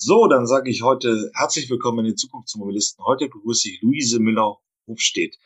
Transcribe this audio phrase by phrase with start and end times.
[0.00, 3.04] So, dann sage ich heute herzlich willkommen in den Zukunftsmobilisten.
[3.04, 5.36] Heute begrüße ich Luise Müller-Hofstedt.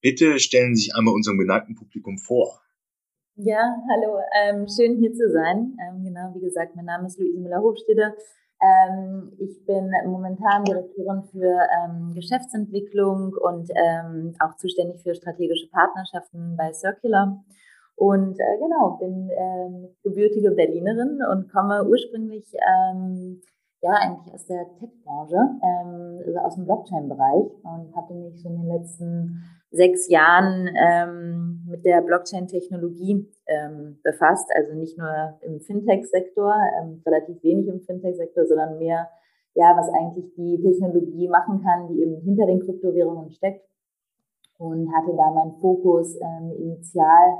[0.00, 2.62] Bitte stellen Sie sich einmal unserem geneigten Publikum vor.
[3.34, 3.58] Ja,
[3.90, 5.76] hallo, ähm, schön hier zu sein.
[5.82, 8.14] Ähm, genau, wie gesagt, mein Name ist Luise Müller-Hofstede.
[8.62, 16.54] Ähm, ich bin momentan Direktorin für ähm, Geschäftsentwicklung und ähm, auch zuständig für strategische Partnerschaften
[16.56, 17.44] bei Circular.
[17.96, 22.46] Und äh, genau, bin ähm, gebürtige Berlinerin und komme ursprünglich
[23.80, 28.56] ja eigentlich aus der Tech-Branche, ähm, also aus dem Blockchain-Bereich und hatte mich so in
[28.56, 34.50] den letzten sechs Jahren ähm, mit der Blockchain-Technologie ähm, befasst.
[34.54, 39.08] Also nicht nur im Fintech-Sektor, ähm, relativ wenig im Fintech-Sektor, sondern mehr,
[39.54, 43.64] ja, was eigentlich die Technologie machen kann, die eben hinter den Kryptowährungen steckt.
[44.58, 47.38] Und hatte da meinen Fokus ähm, initial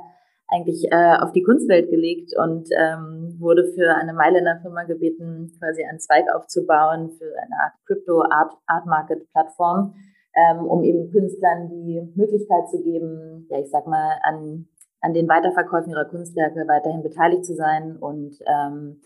[0.48, 5.84] eigentlich äh, auf die Kunstwelt gelegt und ähm, wurde für eine Mailänder Firma gebeten, quasi
[5.84, 9.94] einen Zweig aufzubauen für eine Art Crypto Art, Art Market Plattform,
[10.34, 14.66] ähm, um eben Künstlern die Möglichkeit zu geben, ja, ich sag mal, an,
[15.00, 19.00] an den Weiterverkäufen ihrer Kunstwerke weiterhin beteiligt zu sein und ähm,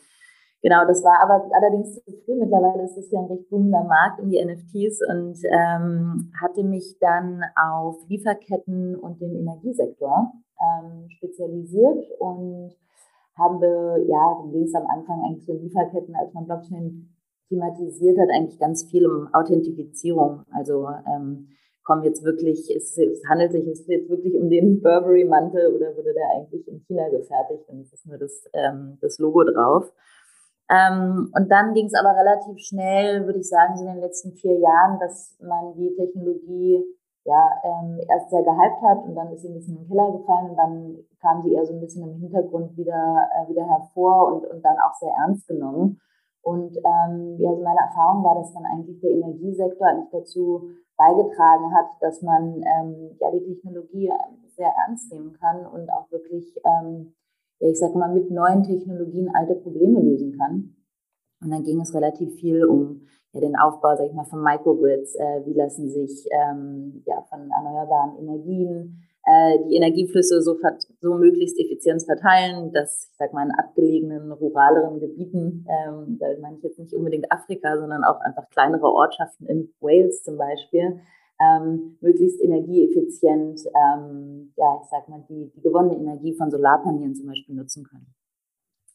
[0.63, 2.37] Genau, das war aber allerdings zu früh.
[2.37, 6.97] Mittlerweile ist es ja ein recht boomender Markt um die NFTs und ähm, hatte mich
[7.01, 12.71] dann auf Lieferketten und den Energiesektor ähm, spezialisiert und
[13.37, 17.09] habe, ja, dann es am Anfang eigentlich so Lieferketten, als man Blockchain
[17.49, 20.43] thematisiert hat, eigentlich ganz viel um Authentifizierung.
[20.53, 21.49] Also ähm,
[21.83, 26.29] kommen jetzt wirklich, es, es handelt sich jetzt wirklich um den Burberry-Mantel oder wurde der
[26.37, 29.93] eigentlich in China gefertigt und es ist nur das, ähm, das Logo drauf.
[30.73, 34.33] Ähm, und dann ging es aber relativ schnell, würde ich sagen, so in den letzten
[34.33, 36.83] vier Jahren, dass man die Technologie
[37.25, 40.13] ja, ähm, erst sehr gehypt hat und dann ist sie ein bisschen in den Keller
[40.13, 44.33] gefallen und dann kam sie eher so ein bisschen im Hintergrund wieder, äh, wieder hervor
[44.33, 46.01] und, und dann auch sehr ernst genommen.
[46.43, 51.73] Und ähm, ja, also meine Erfahrung war, dass dann eigentlich der Energiesektor eigentlich dazu beigetragen
[51.75, 54.11] hat, dass man ähm, ja die Technologie
[54.57, 57.15] sehr ernst nehmen kann und auch wirklich, ähm,
[57.63, 60.75] ja, ich sag mal, mit neuen Technologien alte Probleme lösen kann.
[61.43, 63.03] Und dann ging es relativ viel um
[63.33, 65.15] ja, den Aufbau, sag ich mal, von Microgrids.
[65.15, 70.59] Äh, wie lassen sich ähm, ja, von erneuerbaren Energien äh, die Energieflüsse so,
[71.01, 76.57] so möglichst effizient verteilen, dass, ich sag mal, in abgelegenen, ruraleren Gebieten, ähm, da meine
[76.57, 81.01] ich jetzt nicht unbedingt Afrika, sondern auch einfach kleinere Ortschaften in Wales zum Beispiel,
[81.43, 87.27] ähm, möglichst energieeffizient, ähm, ja, ich sag mal, die, die gewonnene Energie von Solarpanelen zum
[87.27, 88.15] Beispiel nutzen können.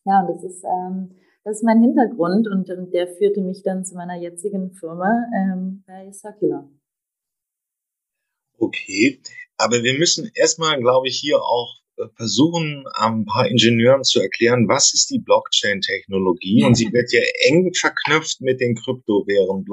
[0.06, 1.10] Ja, und das ist ähm,
[1.48, 5.82] das ist mein Hintergrund und, und der führte mich dann zu meiner jetzigen Firma ähm,
[5.88, 6.70] bei Circular.
[8.58, 9.22] Okay,
[9.56, 14.68] aber wir müssen erstmal, glaube ich, hier auch äh, versuchen, ein paar Ingenieuren zu erklären,
[14.68, 19.66] was ist die Blockchain-Technologie und sie wird ja eng verknüpft mit den Kryptowährungen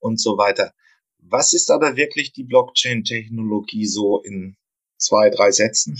[0.00, 0.74] und so weiter.
[1.30, 4.56] Was ist aber wirklich die Blockchain-Technologie so in
[4.98, 5.96] zwei, drei Sätzen?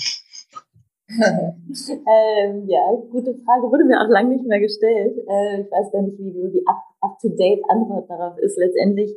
[1.09, 2.81] ähm, ja,
[3.11, 3.71] gute Frage.
[3.71, 5.17] Wurde mir auch lange nicht mehr gestellt.
[5.27, 6.65] Äh, ich weiß gar nicht, wie die
[7.01, 8.59] up-to-date-Antwort darauf ist.
[8.59, 9.15] Letztendlich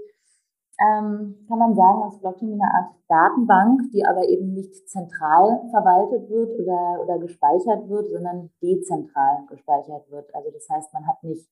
[0.80, 6.30] ähm, kann man sagen, dass Blockchain eine Art Datenbank, die aber eben nicht zentral verwaltet
[6.30, 10.34] wird oder, oder gespeichert wird, sondern dezentral gespeichert wird.
[10.34, 11.46] Also das heißt, man hat nicht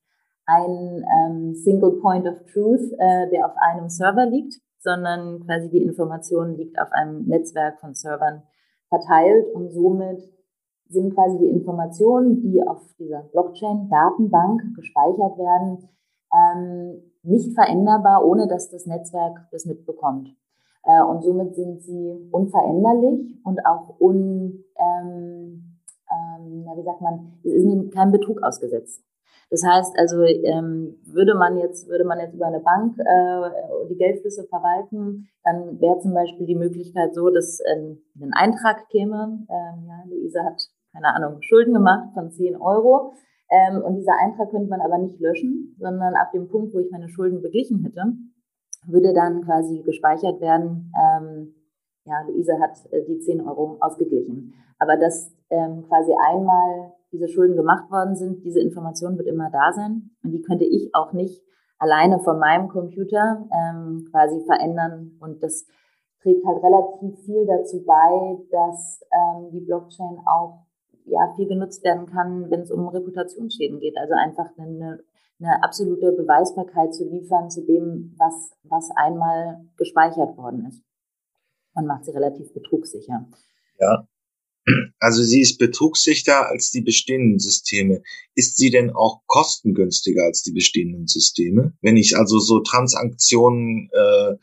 [0.50, 5.84] einen ähm, Single Point of Truth, äh, der auf einem Server liegt, sondern quasi die
[5.84, 8.44] Information liegt auf einem Netzwerk von Servern
[8.88, 10.22] verteilt und somit
[10.88, 15.90] sind quasi die Informationen, die auf dieser Blockchain-Datenbank gespeichert werden,
[16.34, 20.30] ähm, nicht veränderbar, ohne dass das Netzwerk das mitbekommt.
[20.84, 25.78] Äh, und somit sind sie unveränderlich und auch un, ähm,
[26.10, 29.04] ähm, wie sagt man, es ist kein Betrug ausgesetzt.
[29.50, 33.98] Das heißt also, ähm, würde man jetzt, würde man jetzt über eine Bank äh, die
[33.98, 39.46] Geldflüsse verwalten, dann wäre zum Beispiel die Möglichkeit so, dass ähm, ein Eintrag käme.
[39.50, 40.62] Ähm, ja, Luise hat,
[40.94, 43.14] keine Ahnung, Schulden gemacht von 10 Euro.
[43.50, 46.92] Ähm, und dieser Eintrag könnte man aber nicht löschen, sondern ab dem Punkt, wo ich
[46.92, 48.04] meine Schulden beglichen hätte,
[48.86, 51.56] würde dann quasi gespeichert werden, ähm,
[52.06, 54.54] ja, Luise hat äh, die 10 Euro ausgeglichen.
[54.78, 59.74] Aber dass ähm, quasi einmal diese Schulden gemacht worden sind, diese Information wird immer da
[59.74, 61.44] sein und die könnte ich auch nicht
[61.78, 65.66] alleine von meinem Computer ähm, quasi verändern und das
[66.22, 70.66] trägt halt relativ viel dazu bei, dass ähm, die Blockchain auch
[71.06, 73.98] ja viel genutzt werden kann, wenn es um Reputationsschäden geht.
[73.98, 75.00] Also einfach eine,
[75.40, 80.84] eine absolute Beweisbarkeit zu liefern zu dem, was, was einmal gespeichert worden ist.
[81.74, 83.26] Man macht sie relativ betrugssicher.
[83.80, 84.06] Ja.
[85.00, 88.02] Also sie ist betrugssicher als die bestehenden Systeme.
[88.36, 91.74] Ist sie denn auch kostengünstiger als die bestehenden Systeme?
[91.82, 94.36] Wenn ich also so Transaktionen äh,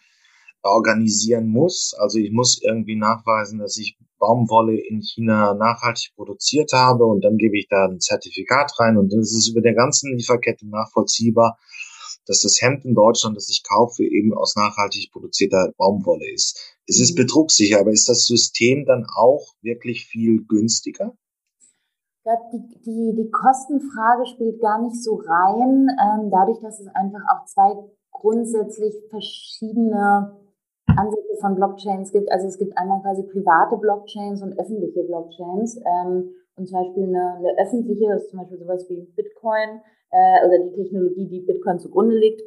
[0.62, 7.04] organisieren muss, also ich muss irgendwie nachweisen, dass ich Baumwolle in China nachhaltig produziert habe
[7.04, 10.16] und dann gebe ich da ein Zertifikat rein und dann ist es über der ganzen
[10.16, 11.58] Lieferkette nachvollziehbar,
[12.26, 16.76] dass das Hemd in Deutschland, das ich kaufe, eben aus nachhaltig produzierter Baumwolle ist.
[16.86, 17.22] Es ist mhm.
[17.22, 21.16] betrugssicher, aber ist das System dann auch wirklich viel günstiger?
[21.58, 26.88] Ich glaube, die, die, die Kostenfrage spielt gar nicht so rein, ähm, dadurch, dass es
[26.88, 27.74] einfach auch zwei
[28.10, 30.36] grundsätzlich verschiedene
[30.86, 32.30] Ansätze von Blockchains gibt.
[32.32, 35.76] Also es gibt einmal quasi private Blockchains und öffentliche Blockchains.
[35.76, 39.80] Ähm, und zum Beispiel eine, eine öffentliche ist zum Beispiel sowas wie Bitcoin
[40.10, 42.42] äh, oder die Technologie, die Bitcoin zugrunde liegt.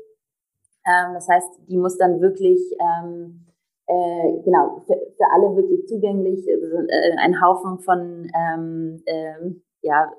[0.85, 3.45] Ähm, das heißt, die muss dann wirklich ähm,
[3.88, 6.47] äh, genau für, für alle wirklich zugänglich.
[6.47, 9.51] Äh, ein Haufen von ähm, äh,
[9.81, 10.11] ja,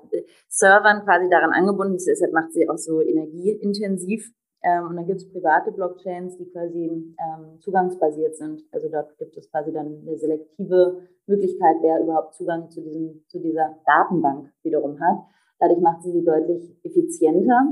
[0.47, 1.97] Servern quasi daran angebunden.
[1.97, 4.31] Deshalb macht sie auch so energieintensiv.
[4.63, 8.61] Ähm, und dann gibt es private Blockchains, die quasi ähm, zugangsbasiert sind.
[8.71, 13.39] Also dort gibt es quasi dann eine selektive Möglichkeit, wer überhaupt Zugang zu, diesem, zu
[13.39, 15.17] dieser Datenbank wiederum hat.
[15.61, 17.69] Dadurch macht sie sie deutlich effizienter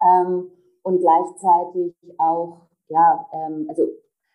[0.00, 0.50] ähm,
[0.82, 3.88] und gleichzeitig auch, ja, ähm, also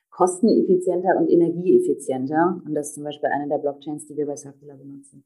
[0.09, 2.61] kosteneffizienter und energieeffizienter.
[2.65, 5.23] Und das ist zum Beispiel eine der Blockchains, die wir bei Circular benutzen.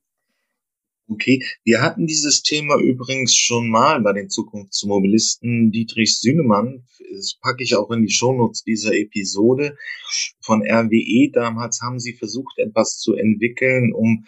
[1.08, 6.86] Okay, wir hatten dieses Thema übrigens schon mal bei den Zukunftsmobilisten Dietrich Sünemann.
[7.12, 9.76] Das packe ich auch in die Shownotes dieser Episode
[10.42, 11.32] von RWE.
[11.34, 14.26] Damals haben sie versucht, etwas zu entwickeln, um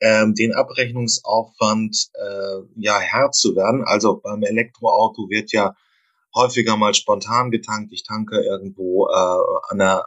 [0.00, 3.84] ähm, den Abrechnungsaufwand äh, ja Herr zu werden.
[3.84, 5.74] Also beim Elektroauto wird ja
[6.34, 7.92] häufiger mal spontan getankt.
[7.92, 10.04] Ich tanke irgendwo äh, an, der,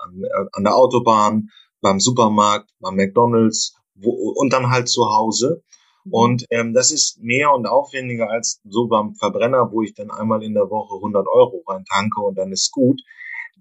[0.52, 1.50] an der Autobahn,
[1.82, 5.64] beim Supermarkt, beim McDonald's wo, und dann halt zu Hause.
[6.04, 6.14] Mhm.
[6.14, 10.44] Und ähm, das ist mehr und aufwendiger als so beim Verbrenner, wo ich dann einmal
[10.44, 13.02] in der Woche 100 Euro rein tanke und dann ist gut.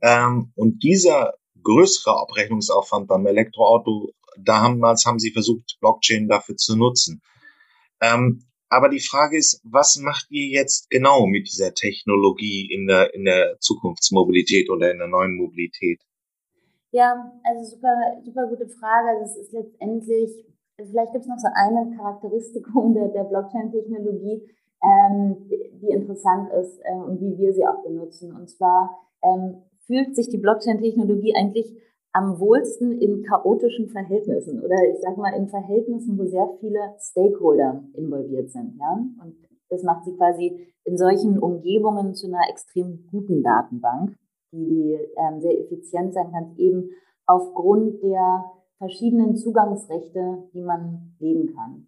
[0.02, 4.10] Ähm, und dieser größere Abrechnungsaufwand beim Elektroauto,
[4.42, 7.20] damals haben sie versucht, Blockchain dafür zu nutzen.
[8.00, 13.14] Ähm, aber die Frage ist, was macht ihr jetzt genau mit dieser Technologie in der,
[13.14, 16.00] in der Zukunftsmobilität oder in der neuen Mobilität?
[16.90, 17.94] Ja, also super,
[18.24, 19.20] super gute Frage.
[19.20, 20.44] Das ist letztendlich
[20.86, 24.48] Vielleicht gibt es noch so eine Charakteristikum der, der Blockchain-Technologie,
[24.80, 25.50] ähm,
[25.82, 28.32] die interessant ist äh, und wie wir sie auch benutzen.
[28.32, 31.74] Und zwar ähm, fühlt sich die Blockchain-Technologie eigentlich
[32.18, 37.84] am wohlsten in chaotischen Verhältnissen oder ich sage mal in Verhältnissen, wo sehr viele Stakeholder
[37.94, 38.76] involviert sind.
[38.78, 38.98] Ja?
[39.22, 39.36] Und
[39.68, 44.16] das macht sie quasi in solchen Umgebungen zu einer extrem guten Datenbank,
[44.52, 46.90] die ähm, sehr effizient sein kann, eben
[47.26, 48.44] aufgrund der
[48.78, 51.86] verschiedenen Zugangsrechte, die man legen kann.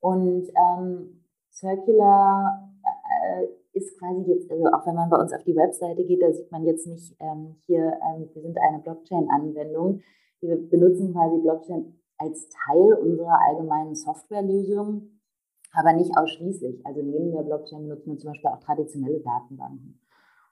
[0.00, 5.56] Und ähm, Circular äh, ist quasi jetzt, also auch wenn man bei uns auf die
[5.56, 10.00] Webseite geht, da sieht man jetzt nicht ähm, hier, ähm, wir sind eine Blockchain-Anwendung.
[10.40, 15.20] Wir benutzen quasi Blockchain als Teil unserer allgemeinen Softwarelösung,
[15.72, 16.86] aber nicht ausschließlich.
[16.86, 19.98] Also neben der Blockchain benutzen wir zum Beispiel auch traditionelle Datenbanken.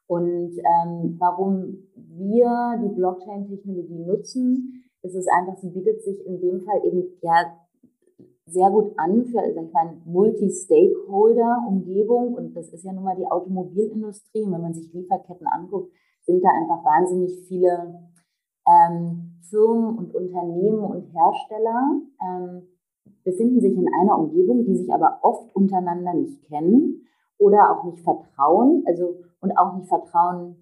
[0.06, 6.60] Und ähm, warum wir die Blockchain-Technologie nutzen, ist es einfach, sie bietet sich in dem
[6.62, 7.59] Fall eben ja
[8.50, 12.34] sehr gut an für ich mal, Multi-Stakeholder-Umgebung.
[12.34, 14.42] Und das ist ja nun mal die Automobilindustrie.
[14.42, 15.92] Und wenn man sich Lieferketten anguckt,
[16.22, 18.10] sind da einfach wahnsinnig viele
[18.66, 22.68] ähm, Firmen und Unternehmen und Hersteller, ähm,
[23.24, 27.06] befinden sich in einer Umgebung, die sich aber oft untereinander nicht kennen
[27.38, 30.56] oder auch nicht vertrauen, also und auch nicht vertrauen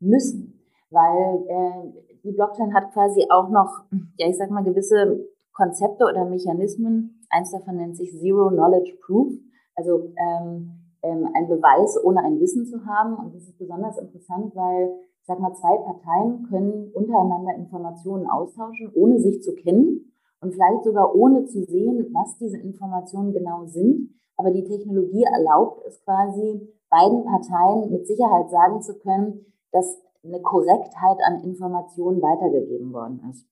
[0.00, 0.60] müssen,
[0.90, 3.84] weil äh, die Blockchain hat quasi auch noch,
[4.18, 7.24] ja, ich sag mal, gewisse Konzepte oder Mechanismen.
[7.30, 9.32] Eins davon nennt sich Zero Knowledge Proof,
[9.76, 13.14] also ähm, ähm, ein Beweis, ohne ein Wissen zu haben.
[13.16, 18.90] Und das ist besonders interessant, weil, ich sag mal, zwei Parteien können untereinander Informationen austauschen,
[18.94, 24.10] ohne sich zu kennen und vielleicht sogar ohne zu sehen, was diese Informationen genau sind.
[24.36, 30.40] Aber die Technologie erlaubt es quasi, beiden Parteien mit Sicherheit sagen zu können, dass eine
[30.40, 33.46] Korrektheit an Informationen weitergegeben worden ist.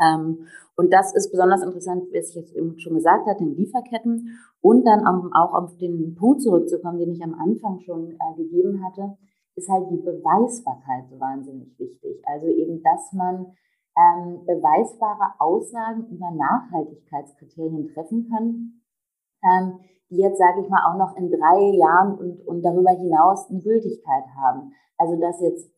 [0.00, 4.38] Ähm, und das ist besonders interessant, wie ich jetzt eben schon gesagt hatte, in Lieferketten
[4.60, 9.16] und dann auch auf den Punkt zurückzukommen, den ich am Anfang schon äh, gegeben hatte,
[9.54, 12.22] ist halt die Beweisbarkeit so wahnsinnig wichtig.
[12.26, 13.56] Also eben, dass man
[13.96, 18.82] ähm, beweisbare Aussagen über Nachhaltigkeitskriterien treffen kann,
[19.42, 23.48] ähm, die jetzt, sage ich mal, auch noch in drei Jahren und, und darüber hinaus
[23.48, 24.72] eine Gültigkeit haben.
[24.98, 25.70] Also dass jetzt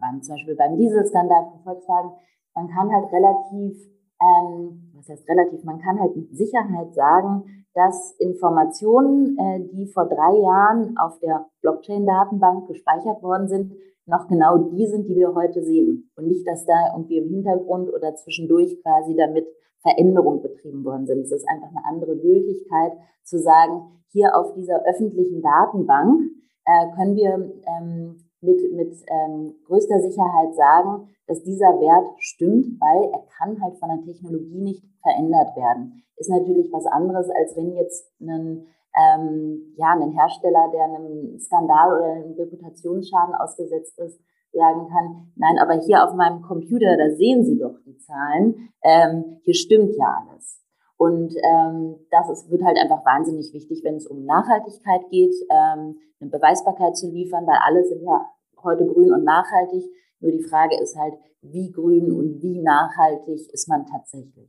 [0.00, 2.12] beim, zum Beispiel beim Dieselskandal von Volkswagen,
[2.54, 3.92] man kann halt relativ
[4.22, 10.06] ähm, was heißt relativ, man kann halt mit Sicherheit sagen, dass Informationen, äh, die vor
[10.06, 13.72] drei Jahren auf der Blockchain-Datenbank gespeichert worden sind,
[14.06, 16.10] noch genau die sind, die wir heute sehen.
[16.16, 19.46] Und nicht, dass da irgendwie im Hintergrund oder zwischendurch quasi damit
[19.80, 21.20] Veränderungen betrieben worden sind.
[21.20, 22.92] Es ist einfach eine andere Gültigkeit
[23.24, 26.30] zu sagen, hier auf dieser öffentlichen Datenbank
[26.66, 33.10] äh, können wir ähm, mit, mit ähm, größter Sicherheit sagen, dass dieser Wert stimmt, weil
[33.10, 36.02] er kann halt von der Technologie nicht verändert werden.
[36.16, 41.96] Ist natürlich was anderes, als wenn jetzt ein, ähm, ja, ein Hersteller, der einem Skandal
[41.96, 44.20] oder einem Reputationsschaden ausgesetzt ist,
[44.52, 49.38] sagen kann, nein, aber hier auf meinem Computer, da sehen Sie doch die Zahlen, ähm,
[49.44, 50.61] hier stimmt ja alles.
[51.02, 55.98] Und ähm, das ist, wird halt einfach wahnsinnig wichtig, wenn es um Nachhaltigkeit geht, ähm,
[56.20, 58.24] eine Beweisbarkeit zu liefern, weil alle sind ja
[58.62, 59.82] heute grün und nachhaltig.
[60.20, 64.48] Nur die Frage ist halt, wie grün und wie nachhaltig ist man tatsächlich?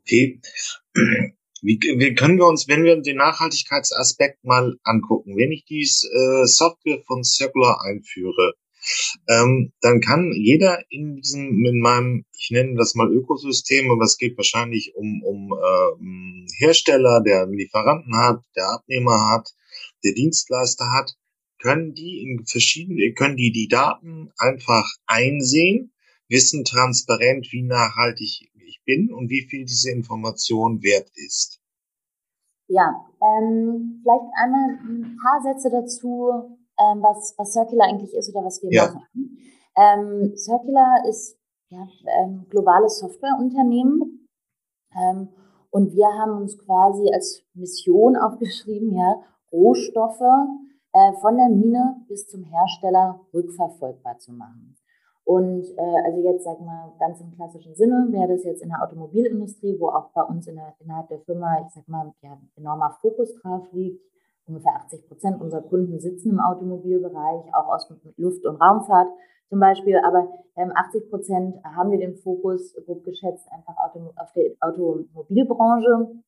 [0.00, 0.40] Okay.
[1.60, 6.46] Wie, wie können wir uns, wenn wir den Nachhaltigkeitsaspekt mal angucken, wenn ich die äh,
[6.46, 8.54] Software von Circular einführe,
[9.28, 14.18] ähm, dann kann jeder in diesem, in meinem, ich nenne das mal Ökosystem, aber es
[14.18, 19.54] geht wahrscheinlich um, um äh, Hersteller, der einen Lieferanten hat, der Abnehmer hat,
[20.04, 21.16] der Dienstleister hat,
[21.60, 25.92] können die in verschiedenen, können die die Daten einfach einsehen,
[26.28, 31.60] wissen transparent, wie nachhaltig ich bin und wie viel diese Information wert ist.
[32.68, 38.44] Ja, ähm, vielleicht einmal ein paar Sätze dazu, ähm, was, was Circular eigentlich ist oder
[38.44, 38.92] was wir ja.
[38.92, 39.38] machen.
[39.76, 41.36] Ähm, Circular ist
[41.68, 41.86] ja,
[42.20, 44.28] ähm, globales Softwareunternehmen
[44.94, 45.28] ähm,
[45.70, 50.20] und wir haben uns quasi als Mission aufgeschrieben, ja, Rohstoffe
[50.92, 54.76] äh, von der Mine bis zum Hersteller rückverfolgbar zu machen.
[55.24, 58.82] Und äh, also jetzt sag mal ganz im klassischen Sinne wäre das jetzt in der
[58.82, 62.96] Automobilindustrie, wo auch bei uns in der, innerhalb der Firma, ich sag mal, ja, enormer
[63.02, 64.02] Fokus drauf liegt,
[64.48, 69.08] ungefähr 80 Prozent unserer Kunden sitzen im Automobilbereich, auch aus Luft- und Raumfahrt
[69.48, 69.98] zum Beispiel.
[70.04, 76.20] Aber ähm, 80 Prozent haben wir den Fokus, grob geschätzt, einfach auf der Automobilbranche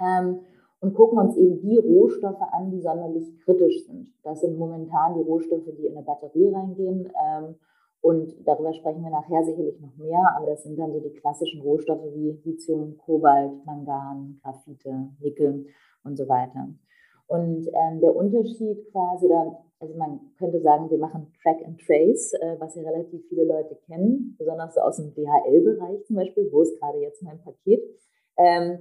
[0.00, 0.40] ähm,
[0.80, 4.12] und gucken uns eben die Rohstoffe an, die sonderlich kritisch sind.
[4.24, 7.12] Das sind momentan die Rohstoffe, die in eine Batterie reingehen.
[7.24, 7.54] Ähm,
[8.00, 11.60] und darüber sprechen wir nachher sicherlich noch mehr, aber das sind dann so die klassischen
[11.60, 15.66] Rohstoffe wie Lithium, Kobalt, Mangan, Graphite, Nickel
[16.02, 16.66] und so weiter.
[17.32, 22.34] Und ähm, der Unterschied quasi, oder also man könnte sagen, wir machen Track and Trace,
[22.34, 26.78] äh, was ja relativ viele Leute kennen, besonders aus dem DHL-Bereich zum Beispiel, wo ist
[26.78, 27.82] gerade jetzt mein Paket.
[28.36, 28.80] Ähm,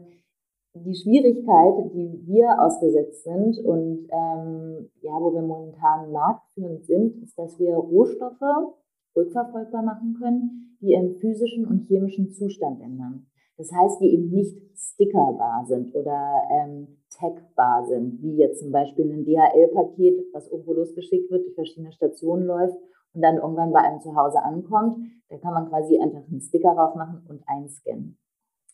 [0.74, 7.40] die Schwierigkeit, die wir ausgesetzt sind und ähm, ja, wo wir momentan marktführend sind, ist,
[7.40, 8.76] dass wir Rohstoffe
[9.16, 13.31] rückverfolgbar machen können, die ihren physischen und chemischen Zustand ändern.
[13.58, 19.06] Das heißt, die eben nicht stickerbar sind oder ähm, tagbar sind, wie jetzt zum Beispiel
[19.12, 22.78] ein DHL-Paket, was irgendwo losgeschickt wird, durch verschiedene Stationen läuft
[23.14, 24.98] und dann irgendwann bei einem zu Hause ankommt.
[25.30, 28.18] Da kann man quasi einfach einen Sticker drauf machen und einscannen.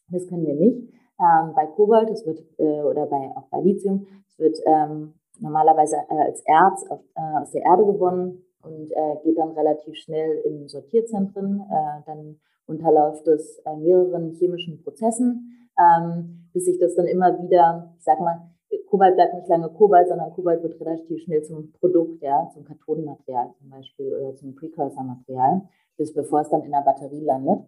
[0.09, 0.93] Das können wir nicht.
[1.19, 5.97] Ähm, bei Kobalt, das wird, äh, oder bei, auch bei Lithium, es wird ähm, normalerweise
[6.09, 10.37] äh, als Erz auf, äh, aus der Erde gewonnen und äh, geht dann relativ schnell
[10.45, 11.61] in Sortierzentren.
[11.61, 17.93] Äh, dann unterläuft es äh, mehreren chemischen Prozessen, ähm, bis sich das dann immer wieder,
[17.97, 18.49] ich sag mal,
[18.89, 23.53] Kobalt bleibt nicht lange Kobalt, sondern Kobalt wird relativ schnell zum Produkt, ja, zum Kathodenmaterial
[23.59, 25.61] zum Beispiel oder zum Precursor-Material,
[25.97, 27.59] bis bevor es dann in der Batterie landet.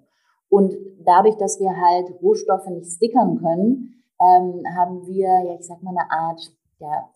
[0.49, 0.75] Und
[1.05, 5.91] dadurch, dass wir halt Rohstoffe nicht stickern können, ähm, haben wir, ja, ich sag mal,
[5.91, 6.41] eine Art,
[6.79, 7.09] ja,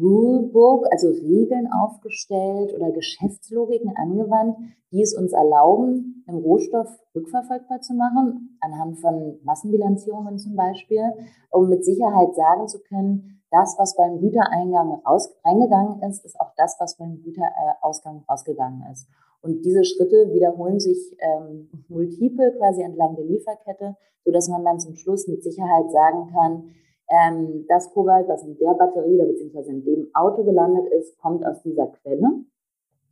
[0.00, 4.58] Rulebook, also Regeln aufgestellt oder Geschäftslogiken angewandt,
[4.92, 11.02] die es uns erlauben, einen Rohstoff rückverfolgbar zu machen, anhand von Massenbilanzierungen zum Beispiel,
[11.50, 16.52] um mit Sicherheit sagen zu können, das, was beim Gütereingang raus, reingegangen ist, ist auch
[16.56, 19.08] das, was beim Güterausgang rausgegangen ist.
[19.40, 24.80] Und diese Schritte wiederholen sich ähm, multiple quasi entlang der Lieferkette, so dass man dann
[24.80, 26.64] zum Schluss mit Sicherheit sagen kann,
[27.08, 31.44] ähm, das Kobalt, was in der Batterie oder beziehungsweise in dem Auto gelandet ist, kommt
[31.46, 32.44] aus dieser Quelle.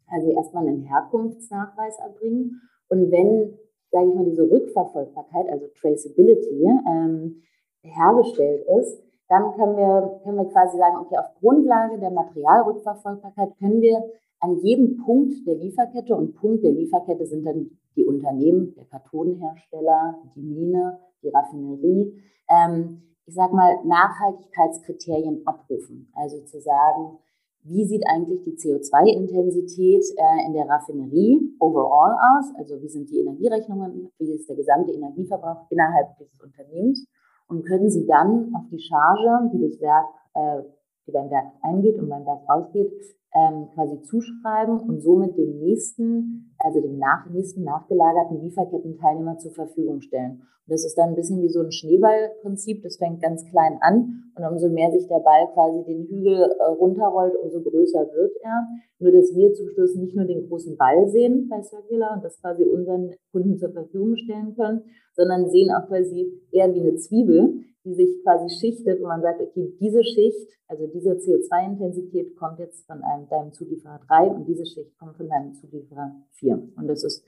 [0.08, 2.60] Also erstmal einen Herkunftsnachweis erbringen.
[2.88, 3.58] Und wenn,
[3.90, 7.42] sage ich mal, diese Rückverfolgbarkeit, also Traceability, ähm,
[7.82, 13.80] hergestellt ist, dann können wir, können wir quasi sagen, okay, auf Grundlage der Materialrückverfolgbarkeit können
[13.80, 14.02] wir
[14.40, 20.18] an jedem Punkt der Lieferkette, und Punkt der Lieferkette sind dann die Unternehmen, der Kathodenhersteller,
[20.34, 22.12] die Mine, die Raffinerie,
[22.50, 26.12] ähm, ich sag mal, Nachhaltigkeitskriterien abrufen.
[26.14, 27.18] Also zu sagen,
[27.62, 32.52] wie sieht eigentlich die CO2-Intensität äh, in der Raffinerie overall aus?
[32.58, 37.06] Also wie sind die Energierechnungen, wie ist der gesamte Energieverbrauch innerhalb dieses Unternehmens?
[37.48, 40.62] Und können Sie dann auf die Charge, die das Werk, äh,
[41.06, 42.92] die beim Werk eingeht und beim Werk rausgeht,
[43.34, 50.00] ähm, quasi zuschreiben und somit dem nächsten, also dem nach, nächsten nachgelagerten Lieferkettenteilnehmer zur Verfügung
[50.00, 50.42] stellen.
[50.66, 52.82] Und das ist dann ein bisschen wie so ein Schneeballprinzip.
[52.82, 56.64] Das fängt ganz klein an und umso mehr sich der Ball quasi den Hügel äh,
[56.64, 58.66] runterrollt, umso größer wird er.
[58.98, 62.40] Nur, dass wir zum Schluss nicht nur den großen Ball sehen bei Circular und das
[62.40, 67.60] quasi unseren Kunden zur Verfügung stellen können, sondern sehen auch quasi eher wie eine Zwiebel,
[67.84, 72.86] die sich quasi schichtet und man sagt, okay, diese Schicht, also diese CO2-Intensität kommt jetzt
[72.86, 76.70] von einem, deinem Zulieferer 3 und diese Schicht kommt von deinem Zulieferer 4.
[76.76, 77.24] Und das ist,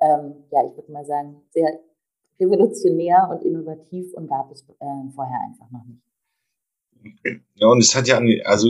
[0.00, 1.80] ähm, ja, ich würde mal sagen, sehr
[2.40, 6.02] revolutionär und innovativ und gab es äh, vorher einfach noch nicht.
[7.54, 8.68] Ja, und es hat ja, also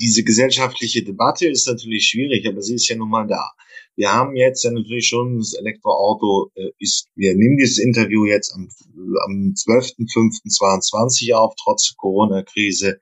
[0.00, 3.52] diese gesellschaftliche Debatte ist natürlich schwierig, aber sie ist ja nun mal da.
[3.96, 8.54] Wir haben jetzt ja natürlich schon das Elektroauto äh, ist, wir nehmen dieses Interview jetzt
[8.54, 8.68] am,
[9.24, 13.00] am 12.05.22 auf, trotz Corona-Krise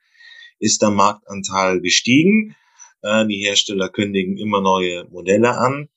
[0.59, 2.57] ist der Marktanteil gestiegen.
[3.03, 5.89] Äh, die Hersteller kündigen immer neue Modelle an.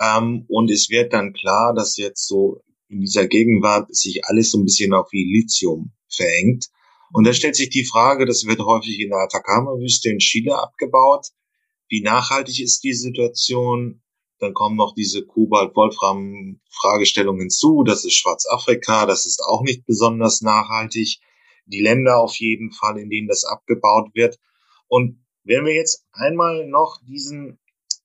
[0.00, 4.58] Ähm, und es wird dann klar, dass jetzt so in dieser Gegenwart sich alles so
[4.58, 6.68] ein bisschen auf wie Lithium verengt.
[7.14, 11.28] Und da stellt sich die Frage, das wird häufig in der Atacama-Wüste in Chile abgebaut.
[11.88, 14.02] Wie nachhaltig ist die Situation?
[14.40, 17.84] Dann kommen noch diese Kobalt-Wolfram-Fragestellungen hinzu.
[17.84, 21.20] Das ist Schwarzafrika, das ist auch nicht besonders nachhaltig.
[21.66, 24.40] Die Länder auf jeden Fall, in denen das abgebaut wird.
[24.88, 27.60] Und wenn wir jetzt einmal noch diesen,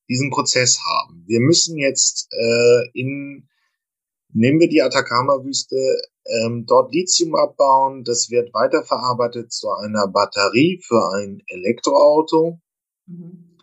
[0.07, 3.49] diesen Prozess haben, wir müssen jetzt äh, in
[4.31, 5.75] Nehmen wir die Atacama-Wüste,
[6.25, 12.59] ähm, dort Lithium abbauen, das wird weiterverarbeitet zu einer Batterie für ein Elektroauto.
[13.07, 13.57] Mhm.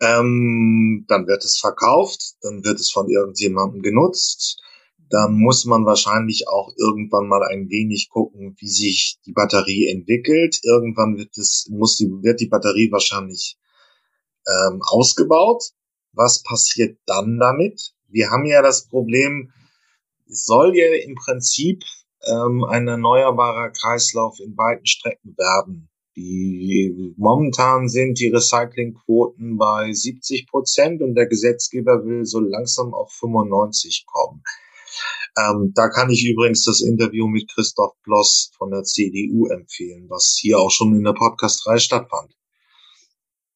[0.00, 4.62] Ähm, dann wird es verkauft, dann wird es von irgendjemandem genutzt.
[5.10, 10.60] Dann muss man wahrscheinlich auch irgendwann mal ein wenig gucken, wie sich die Batterie entwickelt.
[10.62, 13.58] Irgendwann wird es, muss die, wird die Batterie wahrscheinlich
[14.46, 15.64] ähm, ausgebaut.
[16.12, 17.92] Was passiert dann damit?
[18.08, 19.52] Wir haben ja das Problem,
[20.30, 21.84] soll ja im Prinzip
[22.26, 25.88] ähm, ein erneuerbarer Kreislauf in weiten Strecken werden.
[26.16, 33.12] Die, momentan sind die Recyclingquoten bei 70 Prozent und der Gesetzgeber will so langsam auf
[33.12, 34.42] 95 kommen.
[35.38, 40.36] Ähm, da kann ich übrigens das Interview mit Christoph Bloss von der CDU empfehlen, was
[40.40, 42.34] hier auch schon in der Podcast 3 stattfand.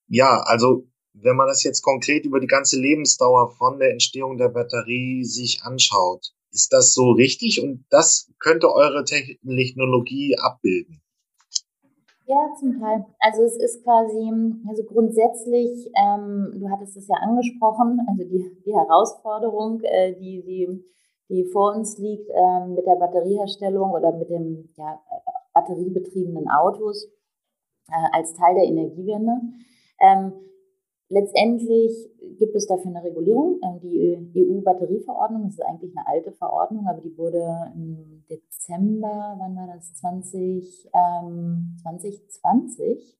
[0.06, 4.48] Ja, also wenn man das jetzt konkret über die ganze Lebensdauer von der Entstehung der
[4.48, 7.62] Batterie sich anschaut, ist das so richtig?
[7.62, 11.02] Und das könnte eure Technologie abbilden?
[12.26, 13.04] Ja, zum Teil.
[13.18, 14.32] Also es ist quasi,
[14.66, 20.84] also grundsätzlich, ähm, du hattest es ja angesprochen, also die, die Herausforderung, äh, die, die,
[21.28, 25.02] die vor uns liegt äh, mit der Batterieherstellung oder mit dem ja,
[25.52, 27.04] batteriebetriebenen Autos
[27.88, 29.32] äh, als Teil der Energiewende.
[30.00, 30.32] Ähm,
[31.10, 33.60] Letztendlich gibt es dafür eine Regulierung.
[33.62, 39.56] Ähm, die EU-Batterieverordnung, das ist eigentlich eine alte Verordnung, aber die wurde im Dezember, wann
[39.56, 43.18] war das, 20, ähm, 2020,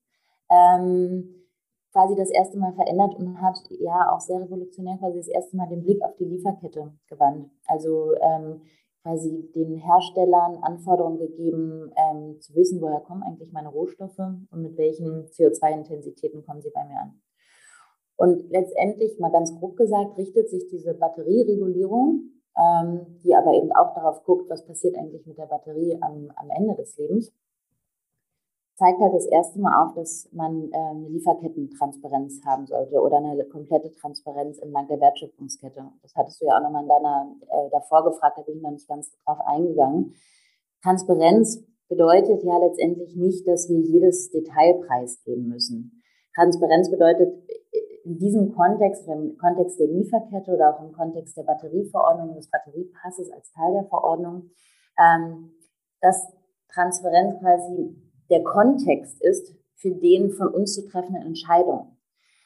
[0.51, 1.35] ähm,
[1.93, 5.69] quasi das erste Mal verändert und hat ja auch sehr revolutionär quasi das erste Mal
[5.69, 7.51] den Blick auf die Lieferkette gewandt.
[7.67, 8.63] Also ähm,
[9.03, 14.79] quasi den Herstellern Anforderungen gegeben, ähm, zu wissen, woher kommen eigentlich meine Rohstoffe und mit
[14.79, 17.21] welchen CO2-Intensitäten kommen sie bei mir an.
[18.17, 23.95] Und letztendlich, mal ganz grob gesagt, richtet sich diese Batterieregulierung, ähm, die aber eben auch
[23.95, 27.33] darauf guckt, was passiert eigentlich mit der Batterie am, am Ende des Lebens,
[28.77, 33.45] zeigt halt das erste Mal auf, dass man äh, eine Lieferkettentransparenz haben sollte oder eine
[33.45, 35.85] komplette Transparenz entlang der Wertschöpfungskette.
[36.03, 38.73] Das hattest du ja auch nochmal in deiner äh, davor gefragt, da bin ich noch
[38.73, 40.15] nicht ganz drauf eingegangen.
[40.83, 46.03] Transparenz bedeutet ja letztendlich nicht, dass wir jedes Detail preisgeben müssen.
[46.35, 47.33] Transparenz bedeutet
[48.05, 53.31] in diesem Kontext, im Kontext der Lieferkette oder auch im Kontext der Batterieverordnung, des Batteriepasses
[53.33, 54.51] als Teil der Verordnung,
[54.99, 55.53] ähm,
[56.01, 56.33] dass
[56.73, 57.97] Transparenz quasi
[58.31, 61.95] der Kontext ist für den von uns zu treffenden Entscheidungen.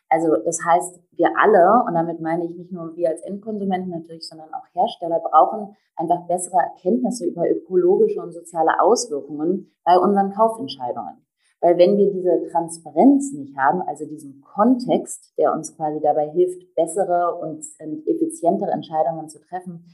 [0.08, 4.26] Also das heißt, wir alle, und damit meine ich nicht nur wir als Endkonsumenten natürlich,
[4.26, 11.27] sondern auch Hersteller, brauchen einfach bessere Erkenntnisse über ökologische und soziale Auswirkungen bei unseren Kaufentscheidungen.
[11.60, 16.74] Weil wenn wir diese Transparenz nicht haben, also diesen Kontext, der uns quasi dabei hilft,
[16.74, 17.64] bessere und
[18.06, 19.84] effizientere Entscheidungen zu treffen,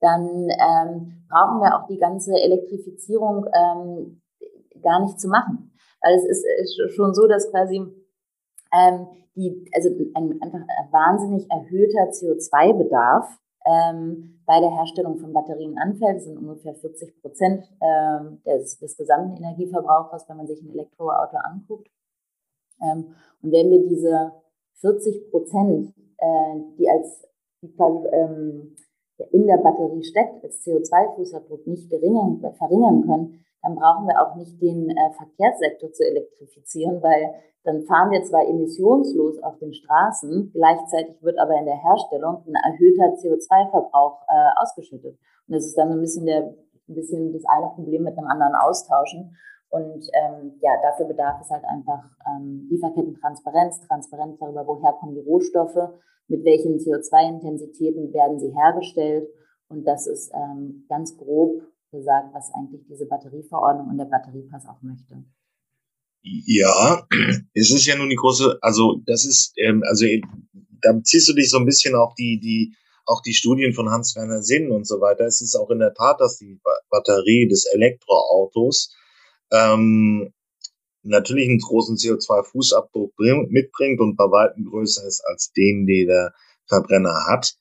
[0.00, 4.20] dann ähm, brauchen wir auch die ganze Elektrifizierung ähm,
[4.82, 5.72] gar nicht zu machen.
[6.02, 11.50] Weil es ist, ist schon so, dass quasi ähm, die, also ein einfach ein wahnsinnig
[11.50, 16.16] erhöhter CO2-Bedarf ähm, bei der Herstellung von Batterien anfällt.
[16.16, 21.36] Das sind ungefähr 40 Prozent ähm, des, des gesamten Energieverbrauchers, wenn man sich ein Elektroauto
[21.36, 21.88] anguckt.
[22.82, 24.32] Ähm, und wenn wir diese
[24.80, 27.26] 40 Prozent, äh, die als
[27.62, 28.76] die quasi ähm,
[29.30, 34.60] in der Batterie steckt, als CO2-Fußabdruck nicht geringen, verringern können, dann brauchen wir auch nicht
[34.60, 41.22] den äh, Verkehrssektor zu elektrifizieren, weil dann fahren wir zwar emissionslos auf den Straßen, gleichzeitig
[41.22, 45.18] wird aber in der Herstellung ein erhöhter CO2-Verbrauch äh, ausgeschüttet.
[45.48, 46.54] Und das ist dann so ein bisschen der,
[46.88, 49.34] ein bisschen das eine Problem mit einem anderen austauschen.
[49.70, 55.26] Und ähm, ja, dafür bedarf es halt einfach ähm, Lieferkettentransparenz, Transparenz darüber, woher kommen die
[55.26, 55.88] Rohstoffe,
[56.28, 59.26] mit welchen CO2-Intensitäten werden sie hergestellt.
[59.68, 61.62] Und das ist ähm, ganz grob
[61.94, 65.24] gesagt, was eigentlich diese Batterieverordnung und der Batteriepass auch möchte.
[66.22, 67.06] Ja,
[67.54, 70.06] es ist ja nun die große, also das ist, ähm, also
[70.80, 72.74] da beziehst du dich so ein bisschen auf die, die,
[73.06, 75.24] auch die Studien von Hans-Werner Sinn und so weiter.
[75.24, 78.94] Es ist auch in der Tat, dass die Batterie des Elektroautos
[79.52, 80.32] ähm,
[81.02, 83.12] natürlich einen großen CO2-Fußabdruck
[83.50, 86.32] mitbringt und bei weitem größer ist als den, den der
[86.66, 87.54] Verbrenner hat.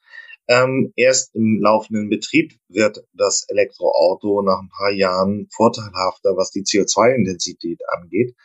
[0.47, 6.63] Ähm, erst im laufenden Betrieb wird das Elektroauto nach ein paar Jahren vorteilhafter, was die
[6.63, 8.35] CO2-Intensität angeht.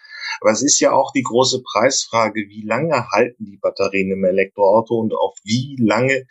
[0.41, 4.95] Aber es ist ja auch die große Preisfrage, wie lange halten die Batterien im Elektroauto
[4.95, 6.27] und auf wie lange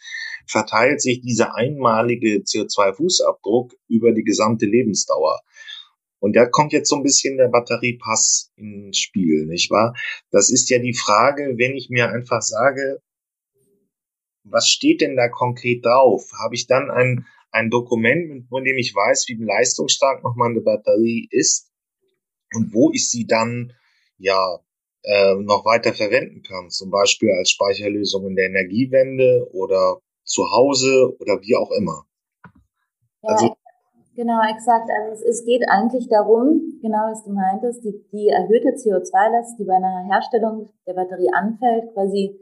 [0.45, 5.41] verteilt sich dieser einmalige CO2-Fußabdruck über die gesamte Lebensdauer.
[6.19, 9.93] Und da kommt jetzt so ein bisschen der Batteriepass ins Spiel, nicht wahr?
[10.31, 13.01] Das ist ja die Frage, wenn ich mir einfach sage,
[14.49, 16.23] was steht denn da konkret drauf?
[16.43, 20.61] Habe ich dann ein, ein Dokument, von dem ich weiß, wie leistungsstark noch mal eine
[20.61, 21.71] Batterie ist
[22.53, 23.73] und wo ich sie dann
[24.17, 24.59] ja
[25.03, 31.15] äh, noch weiter verwenden kann, zum Beispiel als Speicherlösung in der Energiewende oder zu Hause
[31.19, 32.03] oder wie auch immer.
[33.23, 33.55] Ja, also,
[34.15, 34.89] genau, exakt.
[34.89, 39.63] Also es, es, geht eigentlich darum, genau was du meintest, die, die erhöhte CO2-Last, die
[39.63, 42.37] bei einer Herstellung der Batterie anfällt, quasi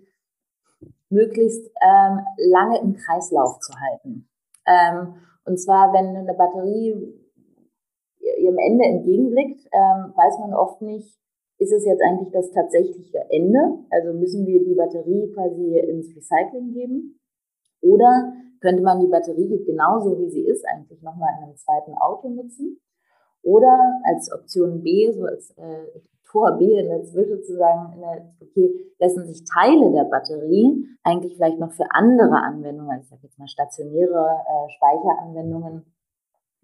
[1.10, 4.28] möglichst ähm, lange im Kreislauf zu halten.
[4.66, 5.16] Ähm,
[5.46, 7.14] und zwar, wenn eine Batterie
[8.40, 11.20] ihrem Ende entgegenblickt, ähm, weiß man oft nicht,
[11.58, 13.86] ist es jetzt eigentlich das tatsächliche Ende?
[13.90, 17.20] Also müssen wir die Batterie quasi ins Recycling geben?
[17.82, 22.30] Oder könnte man die Batterie genauso wie sie ist eigentlich nochmal in einem zweiten Auto
[22.30, 22.82] nutzen?
[23.44, 25.86] Oder als Option B, so als äh,
[26.30, 28.02] Tor B in der Zwischen zu sagen,
[28.42, 33.22] okay, lassen sich Teile der Batterie eigentlich vielleicht noch für andere Anwendungen, also ich sage
[33.24, 35.86] jetzt mal stationäre äh, Speicheranwendungen,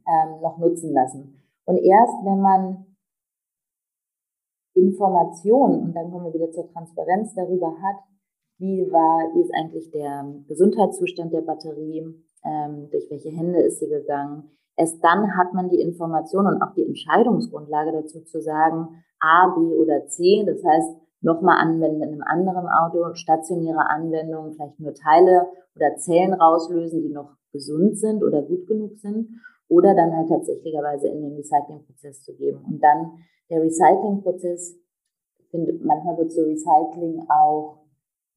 [0.08, 1.42] ähm, noch nutzen lassen.
[1.66, 2.86] Und erst wenn man
[4.74, 8.04] Informationen, und dann kommen wir wieder zur Transparenz darüber hat,
[8.58, 12.06] wie war, wie ist eigentlich der Gesundheitszustand der Batterie,
[12.44, 16.74] ähm, durch welche Hände ist sie gegangen, Erst dann hat man die Information und auch
[16.74, 20.44] die Entscheidungsgrundlage dazu zu sagen, A, B oder C.
[20.46, 26.34] Das heißt, nochmal anwenden in einem anderen Auto, stationäre Anwendungen, vielleicht nur Teile oder Zellen
[26.34, 29.30] rauslösen, die noch gesund sind oder gut genug sind.
[29.68, 32.60] Oder dann halt tatsächlicherweise in den Recyclingprozess zu geben.
[32.68, 33.14] Und dann
[33.50, 34.78] der Recyclingprozess,
[35.50, 37.78] finde, manchmal wird so Recycling auch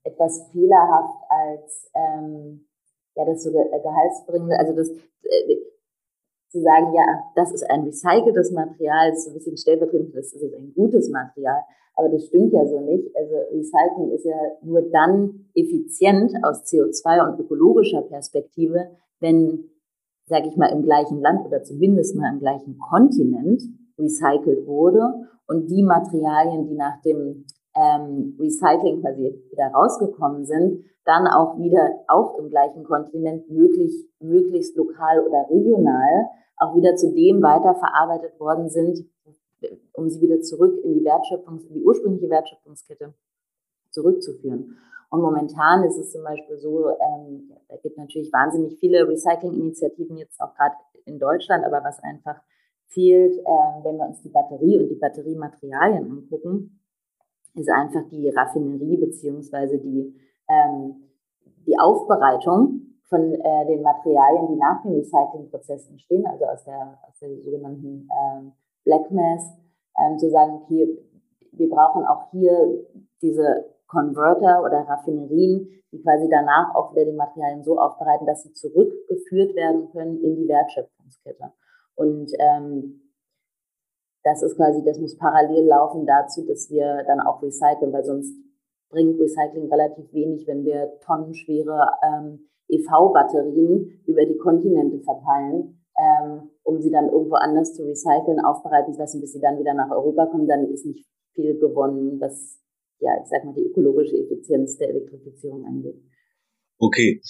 [0.05, 2.67] etwas fehlerhaft als ähm,
[3.17, 5.57] ja das so gehaltsbringende, also das äh,
[6.55, 10.55] zu sagen, ja, das ist ein recyceltes Material, das ist ein bisschen stellvertretend, das ist
[10.55, 11.61] ein gutes Material.
[11.97, 13.11] Aber das stimmt ja so nicht.
[13.17, 19.71] Also Recycling ist ja nur dann effizient aus CO2 und ökologischer Perspektive, wenn,
[20.27, 23.63] sage ich mal, im gleichen Land oder zumindest mal im gleichen Kontinent
[23.99, 31.27] recycelt wurde und die Materialien, die nach dem ähm, Recycling quasi wieder rausgekommen sind, dann
[31.27, 37.43] auch wieder auch im gleichen Kontinent möglich, möglichst lokal oder regional auch wieder zu dem
[37.43, 39.05] weiterverarbeitet worden sind,
[39.93, 43.15] um sie wieder zurück in die Wertschöpfungs-, in die ursprüngliche Wertschöpfungskette
[43.91, 44.77] zurückzuführen.
[45.11, 50.41] Und momentan ist es zum Beispiel so, ähm, da gibt natürlich wahnsinnig viele Recycling-Initiativen jetzt
[50.41, 52.41] auch gerade in Deutschland, aber was einfach
[52.89, 56.81] fehlt, ähm, wenn wir uns die Batterie und die Batteriematerialien angucken,
[57.55, 60.15] ist einfach die Raffinerie beziehungsweise die,
[60.49, 61.11] ähm,
[61.67, 67.19] die Aufbereitung von äh, den Materialien, die nach dem Recyclingprozess entstehen, also aus der, aus
[67.21, 68.53] der sogenannten ähm,
[68.85, 69.57] Black Mass,
[69.99, 70.99] ähm, zu sagen, okay,
[71.53, 72.85] wir brauchen auch hier
[73.23, 78.53] diese Converter oder Raffinerien, die quasi danach auch wieder die Materialien so aufbereiten, dass sie
[78.53, 81.53] zurückgeführt werden können in die Wertschöpfungskette.
[81.95, 83.04] Und ähm,
[84.25, 88.35] das ist quasi, das muss parallel laufen dazu, dass wir dann auch recyceln, weil sonst
[88.89, 96.81] bringt Recycling relativ wenig, wenn wir tonnenschwere ähm, EV-Batterien über die Kontinente verteilen, ähm, um
[96.81, 100.27] sie dann irgendwo anders zu recyceln, aufbereiten zu lassen, bis sie dann wieder nach Europa
[100.27, 102.61] kommen, dann ist nicht viel gewonnen, was,
[103.01, 106.01] ja, ich sag mal, die ökologische Effizienz der Elektrifizierung angeht.
[106.79, 107.21] Okay.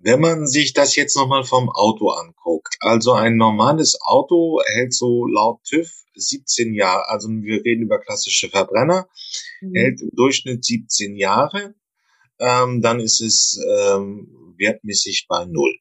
[0.00, 5.26] Wenn man sich das jetzt nochmal vom Auto anguckt, also ein normales Auto hält so
[5.26, 9.08] laut TÜV 17 Jahre, also wir reden über klassische Verbrenner,
[9.60, 9.74] mhm.
[9.74, 11.74] hält im Durchschnitt 17 Jahre,
[12.38, 15.78] ähm, dann ist es ähm, wertmäßig bei Null.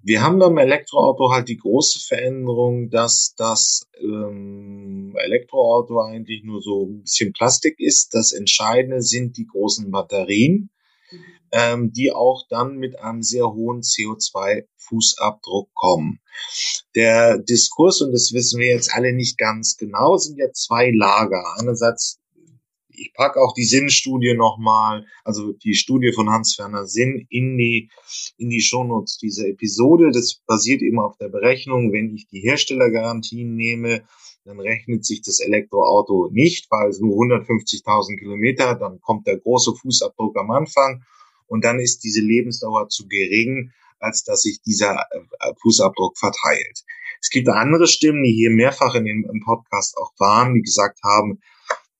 [0.00, 6.86] Wir haben beim Elektroauto halt die große Veränderung, dass das ähm, Elektroauto eigentlich nur so
[6.86, 8.14] ein bisschen Plastik ist.
[8.14, 10.70] Das Entscheidende sind die großen Batterien.
[11.52, 16.20] Ähm, die auch dann mit einem sehr hohen CO2-Fußabdruck kommen.
[16.94, 21.44] Der Diskurs, und das wissen wir jetzt alle nicht ganz genau, sind ja zwei Lager.
[21.58, 22.20] Einerseits
[22.98, 27.90] ich packe auch die Sinnstudie nochmal, also die Studie von Hans-Werner Sinn in die,
[28.36, 30.10] in die Shownotes dieser Episode.
[30.12, 34.02] Das basiert eben auf der Berechnung, wenn ich die Herstellergarantien nehme,
[34.44, 39.74] dann rechnet sich das Elektroauto nicht, weil es nur 150.000 Kilometer, dann kommt der große
[39.74, 41.02] Fußabdruck am Anfang
[41.48, 46.84] und dann ist diese Lebensdauer zu gering, als dass sich dieser äh, Fußabdruck verteilt.
[47.20, 51.40] Es gibt andere Stimmen, die hier mehrfach in dem Podcast auch waren, die gesagt haben,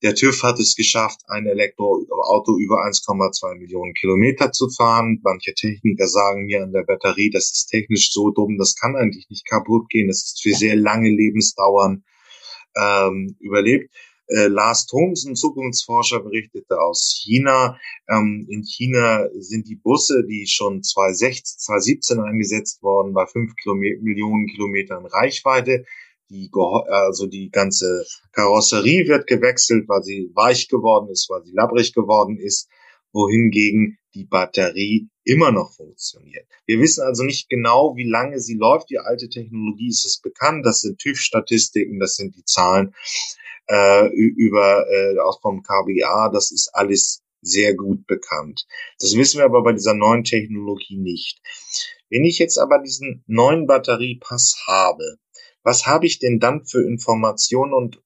[0.01, 5.19] der TÜV hat es geschafft, ein Elektroauto über 1,2 Millionen Kilometer zu fahren.
[5.23, 9.29] Manche Techniker sagen mir an der Batterie, das ist technisch so dumm, das kann eigentlich
[9.29, 10.07] nicht kaputt gehen.
[10.07, 12.05] Das ist für sehr lange Lebensdauern
[12.77, 13.93] ähm, überlebt.
[14.29, 17.77] Äh, Lars Thomsen, Zukunftsforscher, berichtete aus China.
[18.07, 23.97] Ähm, in China sind die Busse, die schon 2016, 2017 eingesetzt worden, bei 5 Kilome
[24.01, 25.85] Millionen Kilometern Reichweite
[26.29, 26.49] die,
[26.89, 32.37] also die ganze Karosserie wird gewechselt, weil sie weich geworden ist, weil sie labbrig geworden
[32.37, 32.69] ist,
[33.11, 36.47] wohingegen die Batterie immer noch funktioniert.
[36.65, 38.89] Wir wissen also nicht genau, wie lange sie läuft.
[38.89, 40.65] Die alte Technologie ist es bekannt.
[40.65, 42.95] Das sind TÜV-Statistiken, das sind die Zahlen
[43.67, 46.29] äh, über äh, aus vom KBA.
[46.33, 48.65] Das ist alles sehr gut bekannt.
[48.99, 51.39] Das wissen wir aber bei dieser neuen Technologie nicht.
[52.09, 55.19] Wenn ich jetzt aber diesen neuen Batteriepass habe,
[55.63, 58.01] was habe ich denn dann für Informationen und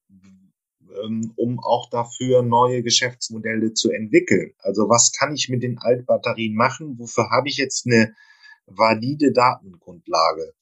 [1.35, 4.53] um auch dafür neue Geschäftsmodelle zu entwickeln?
[4.59, 6.99] Also was kann ich mit den Altbatterien machen?
[6.99, 8.13] Wofür habe ich jetzt eine
[8.65, 10.53] valide Datengrundlage?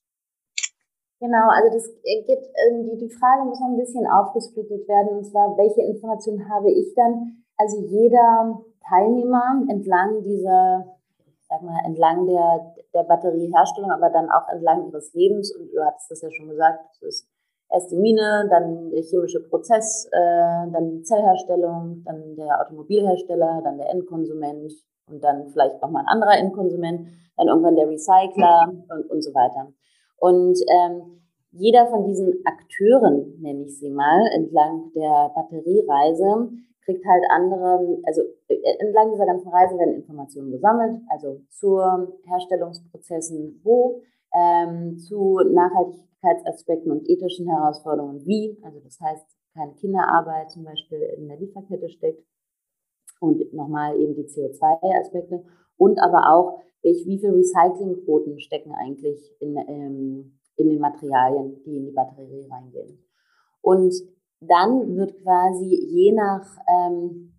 [1.20, 2.28] Genau, also das geht,
[2.65, 6.72] ähm, die, die Frage muss noch ein bisschen aufgesplittet werden, und zwar, welche Informationen habe
[6.72, 7.44] ich dann?
[7.58, 10.98] Also jeder Teilnehmer entlang dieser
[11.52, 15.54] sag mal, entlang der, der Batterieherstellung, aber dann auch entlang ihres Lebens.
[15.54, 17.28] Und du hattest das ja schon gesagt, das ist
[17.72, 23.78] erst die Mine, dann der chemische Prozess, äh, dann die Zellherstellung, dann der Automobilhersteller, dann
[23.78, 24.72] der Endkonsument
[25.08, 27.08] und dann vielleicht nochmal ein anderer Endkonsument,
[27.38, 29.74] dann irgendwann der Recycler und, und so weiter.
[30.18, 36.50] Und ähm, jeder von diesen Akteuren, nenne ich sie mal, entlang der Batteriereise,
[36.86, 41.80] kriegt halt andere, also äh, entlang dieser ganzen Reise werden Informationen gesammelt, also zu
[42.26, 44.02] Herstellungsprozessen wo,
[44.34, 51.28] ähm, zu Nachhaltigkeitsaspekten und ethischen Herausforderungen wie, also das heißt, keine Kinderarbeit zum Beispiel in
[51.28, 52.24] der Lieferkette steckt
[53.20, 55.44] und nochmal eben die CO2-Aspekte
[55.78, 61.78] und aber auch, welch, wie viel Recyclingquoten stecken eigentlich in, ähm, in den Materialien, die
[61.78, 63.04] in die Batterie reingehen.
[63.62, 63.94] Und
[64.39, 67.34] dann wird quasi je nach, ähm,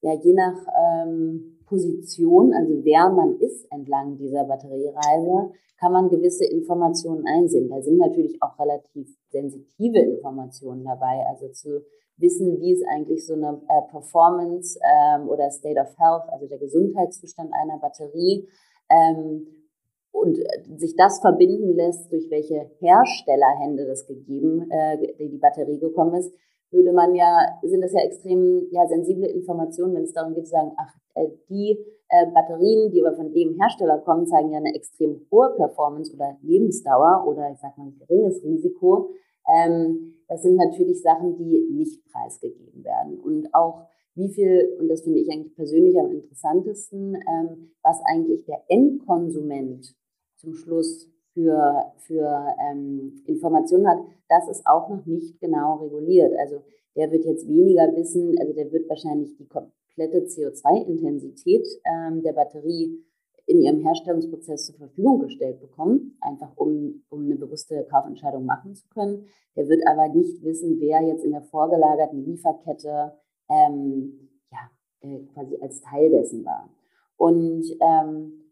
[0.00, 6.44] ja, je nach ähm, Position, also wer man ist entlang dieser Batteriereise, kann man gewisse
[6.44, 7.68] Informationen einsehen.
[7.68, 11.82] Da sind natürlich auch relativ sensitive Informationen dabei, also zu
[12.16, 16.58] wissen, wie ist eigentlich so eine äh, Performance ähm, oder State of Health, also der
[16.58, 18.48] Gesundheitszustand einer Batterie.
[18.90, 19.46] Ähm,
[20.10, 26.14] und äh, sich das verbinden lässt, durch welche Herstellerhände das gegeben, äh, die Batterie gekommen
[26.14, 26.32] ist,
[26.70, 30.52] würde man ja, sind das ja extrem ja, sensible Informationen, wenn es darum geht zu
[30.52, 31.78] sagen, ach, äh, die
[32.08, 36.36] äh, Batterien, die aber von dem Hersteller kommen, zeigen ja eine extrem hohe Performance oder
[36.42, 39.10] Lebensdauer oder ich sag mal geringes Risiko.
[39.48, 43.18] Ähm, das sind natürlich Sachen, die nicht preisgegeben werden.
[43.18, 48.44] Und auch wie viel, und das finde ich eigentlich persönlich am interessantesten, ähm, was eigentlich
[48.44, 49.94] der Endkonsument
[50.36, 53.98] zum Schluss für, für ähm, Informationen hat,
[54.28, 56.36] das ist auch noch nicht genau reguliert.
[56.36, 56.62] Also
[56.96, 63.04] der wird jetzt weniger wissen, also der wird wahrscheinlich die komplette CO2-Intensität ähm, der Batterie
[63.46, 68.88] in ihrem Herstellungsprozess zur Verfügung gestellt bekommen, einfach um, um eine bewusste Kaufentscheidung machen zu
[68.88, 69.26] können.
[69.54, 73.12] Der wird aber nicht wissen, wer jetzt in der vorgelagerten Lieferkette
[73.48, 74.70] ähm, ja,
[75.02, 76.68] äh, quasi als Teil dessen war.
[77.16, 78.47] Und ähm,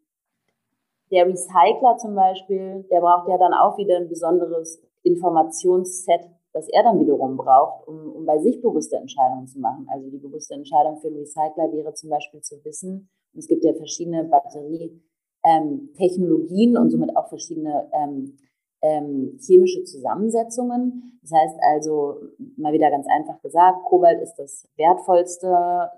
[1.10, 6.82] der Recycler zum Beispiel, der braucht ja dann auch wieder ein besonderes Informationsset, was er
[6.82, 9.86] dann wiederum braucht, um, um bei sich bewusste Entscheidungen zu machen.
[9.90, 13.74] Also die bewusste Entscheidung für einen Recycler wäre zum Beispiel zu wissen, es gibt ja
[13.74, 18.36] verschiedene Batterietechnologien ähm, und somit auch verschiedene ähm,
[18.82, 21.20] ähm, chemische Zusammensetzungen.
[21.22, 22.16] Das heißt also,
[22.56, 25.46] mal wieder ganz einfach gesagt, Kobalt ist das wertvollste,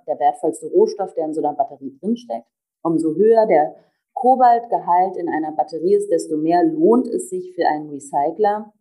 [0.06, 2.46] der wertvollste Rohstoff, der in so einer Batterie drinsteckt.
[2.82, 3.76] Umso höher der
[4.18, 8.72] Kobaltgehalt in einer Batterie ist, desto mehr lohnt es sich für einen Recycler,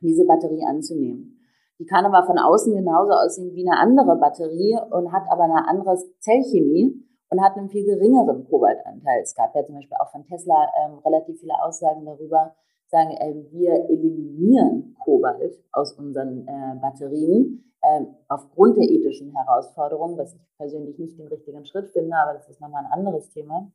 [0.00, 1.44] diese Batterie anzunehmen.
[1.78, 5.68] Die kann aber von außen genauso aussehen wie eine andere Batterie und hat aber eine
[5.68, 9.20] andere Zellchemie und hat einen viel geringeren Kobaltanteil.
[9.22, 12.54] Es gab ja zum Beispiel auch von Tesla ähm, relativ viele Aussagen darüber,
[12.86, 20.34] sagen, äh, wir eliminieren Kobalt aus unseren äh, Batterien äh, aufgrund der ethischen Herausforderungen, was
[20.34, 23.70] ich persönlich nicht den richtigen Schritt finde, aber das ist nochmal ein anderes Thema.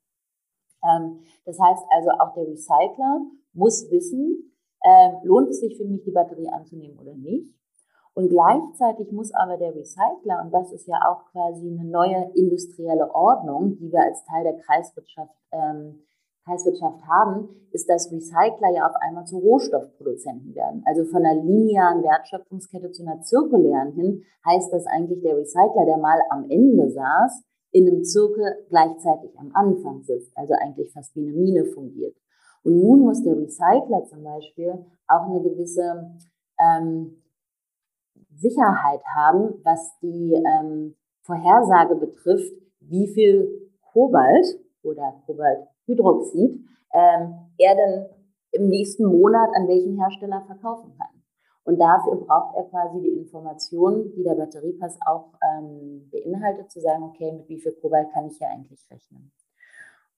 [0.84, 3.22] Ähm, das heißt also, auch der Recycler
[3.54, 7.54] muss wissen, äh, lohnt es sich für mich, die Batterie anzunehmen oder nicht.
[8.16, 13.14] Und gleichzeitig muss aber der Recycler, und das ist ja auch quasi eine neue industrielle
[13.14, 16.04] Ordnung, die wir als Teil der Kreiswirtschaft, ähm,
[16.46, 20.84] Kreiswirtschaft haben, ist, dass Recycler ja auf einmal zu Rohstoffproduzenten werden.
[20.86, 25.98] Also von einer linearen Wertschöpfungskette zu einer zirkulären hin heißt das eigentlich, der Recycler, der
[25.98, 31.28] mal am Ende saß, in einem Zirkel gleichzeitig am Anfang sitzt, also eigentlich fast wie
[31.28, 32.16] eine Mine fungiert.
[32.64, 36.16] Und nun muss der Recycler zum Beispiel auch eine gewisse
[36.60, 37.22] ähm,
[38.36, 44.46] Sicherheit haben, was die ähm, Vorhersage betrifft, wie viel Kobalt
[44.84, 46.60] oder Kobalthydroxid
[46.94, 48.06] ähm, er denn
[48.52, 51.13] im nächsten Monat an welchen Hersteller verkaufen kann.
[51.66, 57.04] Und dafür braucht er quasi die Informationen, die der Batteriepass auch ähm, beinhaltet, zu sagen,
[57.04, 59.32] okay, mit wie viel Kobalt kann ich hier eigentlich rechnen.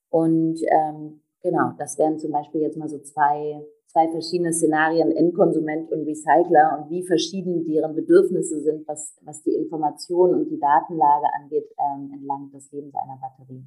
[0.10, 3.63] Und ähm, genau, das wären zum Beispiel jetzt mal so zwei
[3.95, 9.55] zwei verschiedene Szenarien, Endkonsument und Recycler und wie verschieden deren Bedürfnisse sind, was, was die
[9.55, 13.63] Information und die Datenlage angeht, ähm, entlang des Lebens einer Batterie.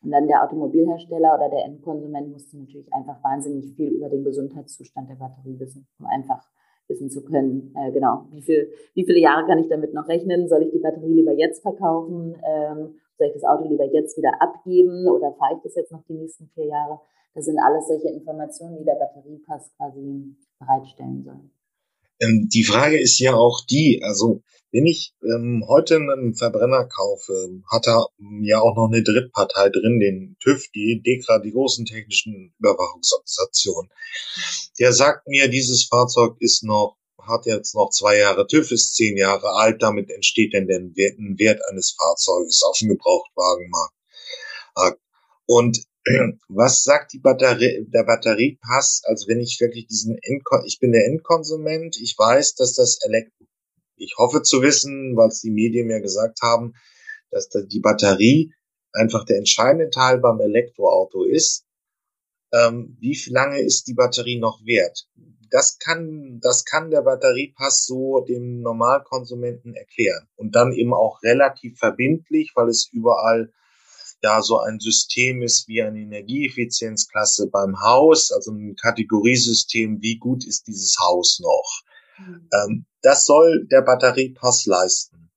[0.00, 5.10] Und dann der Automobilhersteller oder der Endkonsument musste natürlich einfach wahnsinnig viel über den Gesundheitszustand
[5.10, 6.48] der Batterie wissen, um einfach
[6.88, 10.48] wissen zu können, äh, genau, wie, viel, wie viele Jahre kann ich damit noch rechnen?
[10.48, 12.36] Soll ich die Batterie lieber jetzt verkaufen?
[12.44, 16.02] Ähm, soll ich das Auto lieber jetzt wieder abgeben oder fahre ich das jetzt noch
[16.08, 17.00] die nächsten vier Jahre?
[17.34, 21.40] Das sind alles solche Informationen, die der Batteriepass quasi bereitstellen soll.
[22.20, 27.62] Ähm, die Frage ist ja auch die, also wenn ich ähm, heute einen Verbrenner kaufe,
[27.70, 28.06] hat er
[28.42, 33.90] ja auch noch eine Drittpartei drin, den TÜV, die DEKRA, die großen technischen Überwachungsorganisationen.
[34.78, 39.16] Der sagt mir, dieses Fahrzeug ist noch, hat jetzt noch zwei Jahre TÜV, ist zehn
[39.16, 43.94] Jahre alt, damit entsteht denn der Wert, Wert eines Fahrzeuges auf dem Gebrauchtwagenmarkt.
[45.46, 45.82] Und
[46.48, 49.02] was sagt die Batterie, der Batteriepass?
[49.04, 53.46] Also wenn ich wirklich diesen Endko ich bin der Endkonsument, ich weiß, dass das Elektro,
[53.96, 56.74] ich hoffe zu wissen, weil es die Medien mir gesagt haben,
[57.30, 58.52] dass die Batterie
[58.92, 61.64] einfach der entscheidende Teil beim Elektroauto ist.
[62.52, 65.06] Ähm, wie lange ist die Batterie noch wert?
[65.50, 71.78] Das kann, das kann der Batteriepass so dem Normalkonsumenten erklären und dann eben auch relativ
[71.78, 73.52] verbindlich, weil es überall
[74.22, 80.46] ja so ein System ist wie eine Energieeffizienzklasse beim Haus, also ein Kategoriesystem, wie gut
[80.46, 81.82] ist dieses Haus noch.
[82.18, 82.48] Mhm.
[82.52, 85.30] Ähm, das soll der Batteriepass leisten.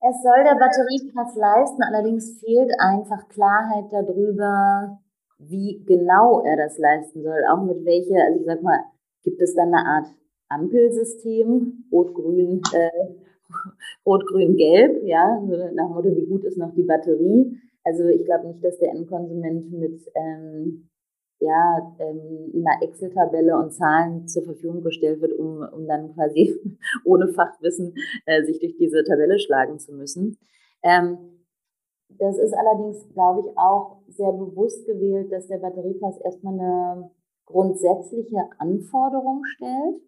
[0.00, 5.00] Es soll der Batteriepass leisten, allerdings fehlt einfach Klarheit darüber,
[5.38, 7.42] wie genau er das leisten soll.
[7.50, 8.78] Auch mit welcher, also ich sag mal,
[9.24, 10.06] gibt es dann eine Art
[10.48, 12.90] Ampelsystem, rot-grün, äh,
[14.06, 17.56] Rot, Grün, Gelb, ja, nach dem Motto, wie gut ist noch die Batterie.
[17.84, 20.88] Also ich glaube nicht, dass der Endkonsument mit ähm,
[21.40, 26.58] ja, ähm, einer Excel-Tabelle und Zahlen zur Verfügung gestellt wird, um, um dann quasi
[27.04, 27.94] ohne Fachwissen
[28.26, 30.36] äh, sich durch diese Tabelle schlagen zu müssen.
[30.82, 31.18] Ähm,
[32.08, 37.10] das ist allerdings, glaube ich, auch sehr bewusst gewählt, dass der Batteriepass erstmal eine
[37.46, 40.00] grundsätzliche Anforderung stellt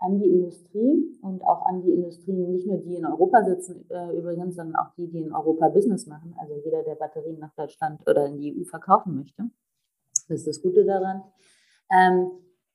[0.00, 4.16] an die Industrie und auch an die Industrien, nicht nur die in Europa sitzen äh,
[4.16, 6.34] übrigens, sondern auch die, die in Europa Business machen.
[6.38, 9.50] Also jeder, der Batterien nach Deutschland oder in die EU verkaufen möchte.
[10.28, 11.22] Das ist das Gute daran.
[11.90, 12.30] Ähm,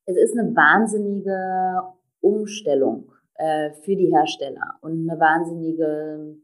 [0.06, 1.82] es ist eine wahnsinnige
[2.20, 6.38] Umstellung äh, für die Hersteller und eine wahnsinnige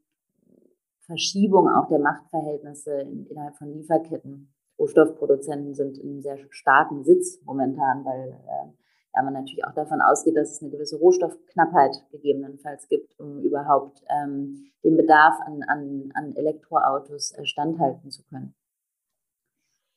[1.01, 4.53] Verschiebung auch der Machtverhältnisse in, innerhalb von Lieferketten.
[4.77, 8.78] Rohstoffproduzenten sind in einem sehr starken Sitz momentan, weil äh,
[9.13, 14.03] da man natürlich auch davon ausgeht, dass es eine gewisse Rohstoffknappheit gegebenenfalls gibt, um überhaupt
[14.09, 18.53] ähm, den Bedarf an, an, an Elektroautos äh, standhalten zu können.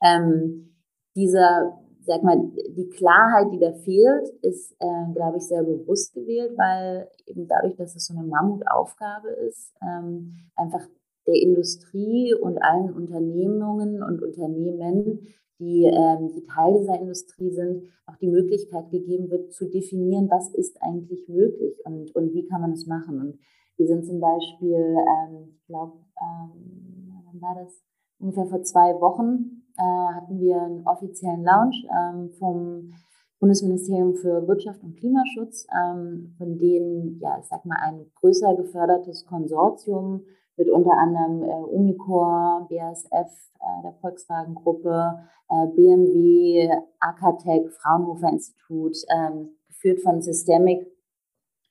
[0.02, 0.74] Ähm,
[1.14, 2.38] dieser, sag mal,
[2.70, 7.76] die Klarheit, die da fehlt, ist, äh, glaube ich, sehr bewusst gewählt, weil eben dadurch,
[7.76, 10.86] dass es so eine Mammutaufgabe ist, ähm, einfach
[11.26, 18.16] der Industrie und allen Unternehmungen und Unternehmen die, ähm, die Teil dieser Industrie sind, auch
[18.16, 22.72] die Möglichkeit gegeben wird, zu definieren, was ist eigentlich möglich und, und wie kann man
[22.72, 23.20] es machen.
[23.20, 23.38] Und
[23.76, 27.82] wir sind zum Beispiel, ähm, ich glaube, ähm, wann war das?
[28.18, 32.92] Ungefähr vor zwei Wochen äh, hatten wir einen offiziellen Launch ähm, vom
[33.40, 39.26] Bundesministerium für Wirtschaft und Klimaschutz, ähm, von denen, ja, ich sag mal, ein größer gefördertes
[39.26, 40.22] Konsortium
[40.62, 49.56] mit unter anderem äh, Umicore, BASF, äh, der Volkswagen-Gruppe, äh, BMW, Akatec, Fraunhofer Institut, ähm,
[49.66, 50.86] geführt von Systemic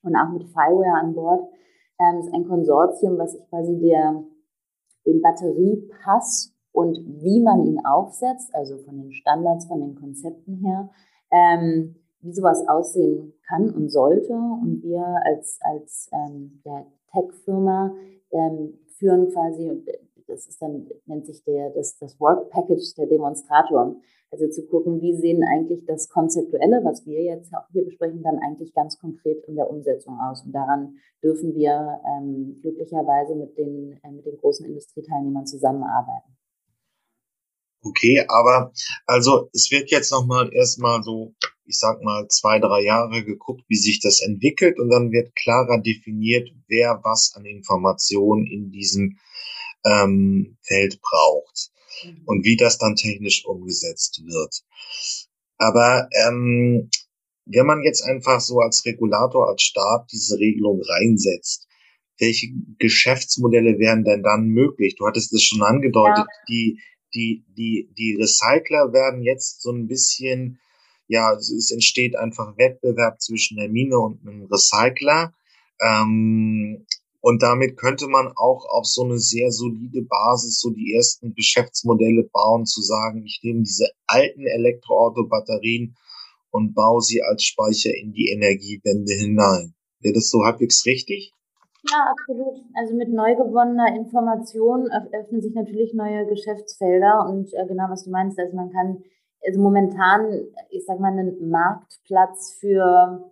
[0.04, 1.42] und auch mit Fireware an Bord.
[2.00, 4.24] Ähm, ist ein Konsortium, was sich quasi der,
[5.06, 10.90] den Batteriepass und wie man ihn aufsetzt, also von den Standards, von den Konzepten her,
[11.32, 14.34] ähm, wie sowas aussehen kann und sollte.
[14.34, 17.94] Und wir als, als ähm, ja, Tech-Firma
[18.32, 19.84] ähm, führen quasi,
[20.28, 23.96] das ist dann, nennt sich der, das, das Work Package der Demonstrator.
[24.32, 28.40] Also zu gucken, wie sehen eigentlich das Konzeptuelle, was wir jetzt auch hier besprechen, dann
[28.40, 30.46] eigentlich ganz konkret in der Umsetzung aus.
[30.46, 36.38] Und daran dürfen wir ähm, glücklicherweise mit den, äh, mit den großen Industrieteilnehmern zusammenarbeiten.
[37.84, 38.72] Okay, aber
[39.06, 41.34] also es wird jetzt nochmal erstmal so
[41.72, 45.80] ich sag mal, zwei, drei Jahre geguckt, wie sich das entwickelt und dann wird klarer
[45.80, 49.18] definiert, wer was an Informationen in diesem
[49.86, 51.72] ähm, Feld braucht
[52.04, 52.24] mhm.
[52.26, 54.64] und wie das dann technisch umgesetzt wird.
[55.58, 56.90] Aber ähm,
[57.46, 61.68] wenn man jetzt einfach so als Regulator, als Staat diese Regelung reinsetzt,
[62.20, 62.48] welche
[62.80, 64.96] Geschäftsmodelle wären denn dann möglich?
[64.98, 66.46] Du hattest es schon angedeutet, ja.
[66.50, 66.80] die,
[67.14, 70.60] die, die, die Recycler werden jetzt so ein bisschen
[71.12, 75.34] ja, es entsteht einfach Wettbewerb zwischen der Mine und einem Recycler.
[75.82, 76.86] Ähm,
[77.20, 82.30] und damit könnte man auch auf so eine sehr solide Basis so die ersten Geschäftsmodelle
[82.32, 85.98] bauen, zu sagen, ich nehme diese alten Elektroauto-Batterien
[86.50, 89.74] und baue sie als Speicher in die Energiewende hinein.
[90.00, 91.34] Wäre das so halbwegs richtig?
[91.92, 92.56] Ja, absolut.
[92.74, 98.12] Also mit neu gewonnener Information öffnen sich natürlich neue Geschäftsfelder und äh, genau was du
[98.12, 99.04] meinst, also man kann
[99.46, 103.32] also momentan, ich sag mal, einen Marktplatz für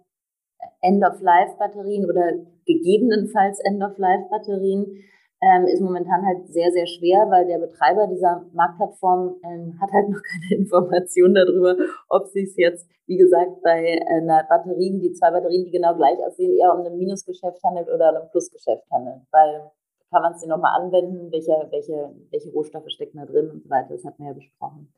[0.82, 2.34] End-of-Life-Batterien oder
[2.66, 5.04] gegebenenfalls End-of-Life-Batterien
[5.42, 10.10] ähm, ist momentan halt sehr, sehr schwer, weil der Betreiber dieser Marktplattform ähm, hat halt
[10.10, 11.78] noch keine Information darüber,
[12.10, 16.58] ob sich jetzt, wie gesagt, bei einer Batterien, die zwei Batterien, die genau gleich aussehen,
[16.58, 19.22] eher um ein Minusgeschäft handelt oder um Plusgeschäft handelt.
[19.32, 19.72] Weil
[20.12, 23.70] kann man es dir nochmal anwenden, welche, welche, welche Rohstoffe stecken da drin und so
[23.70, 23.90] weiter.
[23.90, 24.92] Das hatten wir ja besprochen.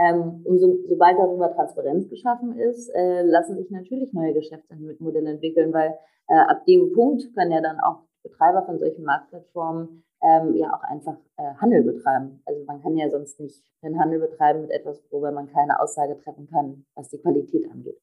[0.00, 5.94] Ähm, umso, sobald darüber Transparenz geschaffen ist, äh, lassen sich natürlich neue Geschäftsmodelle entwickeln, weil
[6.28, 10.82] äh, ab dem Punkt können ja dann auch Betreiber von solchen Marktplattformen ähm, ja auch
[10.84, 12.42] einfach äh, Handel betreiben.
[12.46, 16.18] Also man kann ja sonst nicht den Handel betreiben mit etwas, worüber man keine Aussage
[16.22, 18.00] treffen kann, was die Qualität angeht.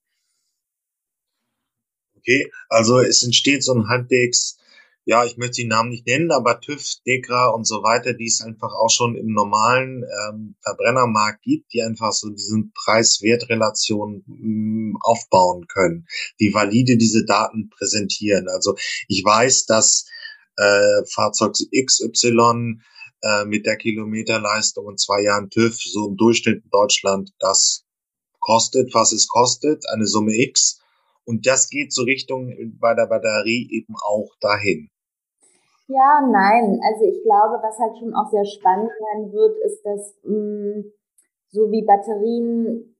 [2.17, 4.59] Okay, also es entsteht so ein halbwegs
[5.07, 8.41] ja, ich möchte die Namen nicht nennen, aber TÜV, DEKRA und so weiter, die es
[8.41, 15.65] einfach auch schon im normalen ähm, Verbrennermarkt gibt, die einfach so diesen Preis-Wert-Relation mm, aufbauen
[15.67, 16.07] können,
[16.41, 18.49] die valide diese Daten präsentieren.
[18.49, 18.75] Also
[19.07, 20.07] ich weiß, dass
[20.57, 22.81] äh, Fahrzeug XY
[23.21, 27.85] äh, mit der Kilometerleistung und zwei Jahren TÜV so im Durchschnitt in Deutschland das
[28.41, 30.81] kostet, was es kostet, eine Summe X.
[31.23, 34.89] Und das geht so Richtung bei der Batterie eben auch dahin.
[35.87, 36.79] Ja, nein.
[36.83, 40.93] Also ich glaube, was halt schon auch sehr spannend sein wird, ist, dass mh, hm,
[41.49, 42.95] so wie Batterien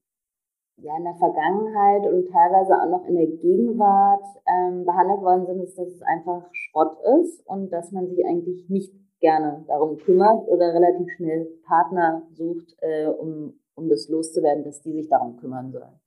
[0.78, 5.60] ja in der Vergangenheit und teilweise auch noch in der Gegenwart ähm, behandelt worden sind,
[5.62, 10.46] ist, dass es einfach Schrott ist und dass man sich eigentlich nicht gerne darum kümmert
[10.48, 15.72] oder relativ schnell Partner sucht, äh, um, um das loszuwerden, dass die sich darum kümmern
[15.72, 16.00] sollen.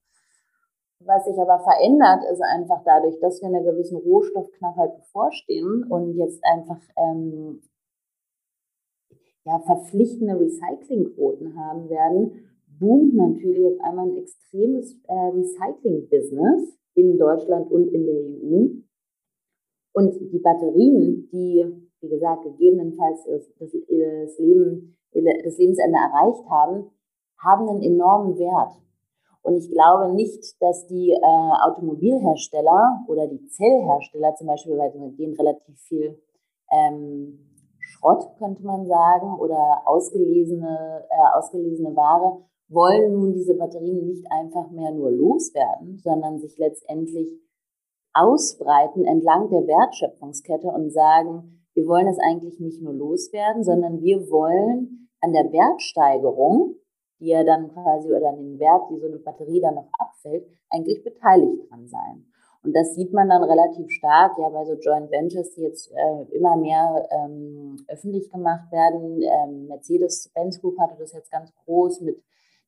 [1.04, 6.44] Was sich aber verändert, ist einfach dadurch, dass wir einer gewissen Rohstoffknappheit bevorstehen und jetzt
[6.44, 7.62] einfach ähm,
[9.44, 17.72] ja, verpflichtende Recyclingquoten haben werden, boomt natürlich auf einmal ein extremes äh, Recycling-Business in Deutschland
[17.72, 18.68] und in der EU.
[19.94, 21.66] Und die Batterien, die,
[22.00, 23.74] wie gesagt, gegebenenfalls das,
[24.40, 26.92] Leben, das Lebensende erreicht haben,
[27.38, 28.82] haben einen enormen Wert.
[29.44, 35.18] Und ich glaube nicht, dass die äh, Automobilhersteller oder die Zellhersteller zum Beispiel, weil mit
[35.18, 36.22] denen relativ viel
[36.72, 44.26] ähm, Schrott, könnte man sagen, oder ausgelesene, äh, ausgelesene Ware, wollen nun diese Batterien nicht
[44.32, 47.28] einfach mehr nur loswerden, sondern sich letztendlich
[48.14, 54.30] ausbreiten entlang der Wertschöpfungskette und sagen, wir wollen es eigentlich nicht nur loswerden, sondern wir
[54.30, 56.76] wollen an der Wertsteigerung,
[57.22, 60.46] die ja dann quasi oder an den Wert, die so eine Batterie dann noch abfällt,
[60.70, 62.26] eigentlich beteiligt dran sein.
[62.64, 66.36] Und das sieht man dann relativ stark, ja, bei so Joint Ventures, die jetzt äh,
[66.36, 69.22] immer mehr ähm, öffentlich gemacht werden.
[69.22, 72.22] Ähm, Mercedes-Benz Group hatte das jetzt ganz groß mit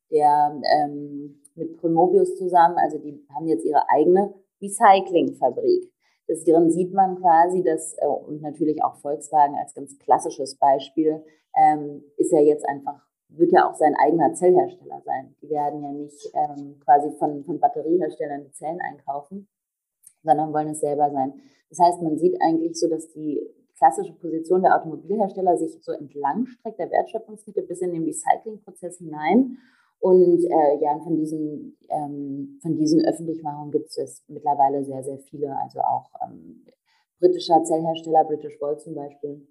[0.10, 2.78] der ähm, mit Promobius zusammen.
[2.78, 5.92] Also die haben jetzt ihre eigene Recyclingfabrik.
[6.28, 11.24] Das darin sieht man quasi, dass, äh, und natürlich auch Volkswagen als ganz klassisches Beispiel,
[11.56, 13.06] ähm, ist ja jetzt einfach,
[13.38, 15.36] wird ja auch sein eigener Zellhersteller sein.
[15.42, 19.48] Die werden ja nicht ähm, quasi von, von Batterieherstellern die Zellen einkaufen,
[20.24, 21.34] sondern wollen es selber sein.
[21.70, 23.42] Das heißt, man sieht eigentlich so, dass die
[23.78, 29.58] klassische Position der Automobilhersteller sich so entlang streckt, der Wertschöpfungskette bis in den Recyclingprozess hinein
[30.04, 35.58] und äh, ja, von diesen, ähm, von diesen Öffentlichmachungen gibt es mittlerweile sehr, sehr viele.
[35.58, 36.66] Also auch ähm,
[37.22, 39.48] britischer Zellhersteller, British Volt zum Beispiel,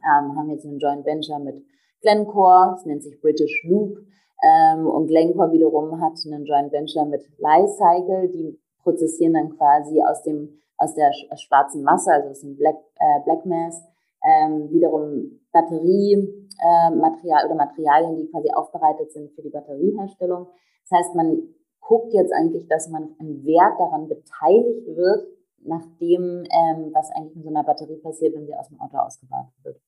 [0.00, 1.62] ähm, haben jetzt einen Joint Venture mit
[2.00, 3.98] Glencore, das nennt sich British Loop.
[4.42, 10.22] Ähm, und Glencore wiederum hat einen Joint Venture mit Lycycle, die prozessieren dann quasi aus
[10.22, 13.82] dem aus der schwarzen Masse, also aus dem Black, äh, Black Mass,
[14.24, 20.46] ähm, wiederum Batteriematerial äh, oder Materialien, die quasi aufbereitet sind für die Batterieherstellung.
[20.88, 21.42] Das heißt, man
[21.80, 25.26] guckt jetzt eigentlich, dass man einen Wert daran beteiligt wird,
[25.64, 29.48] nachdem, ähm, was eigentlich in so einer Batterie passiert, wenn sie aus dem Auto ausgebaut
[29.64, 29.80] wird.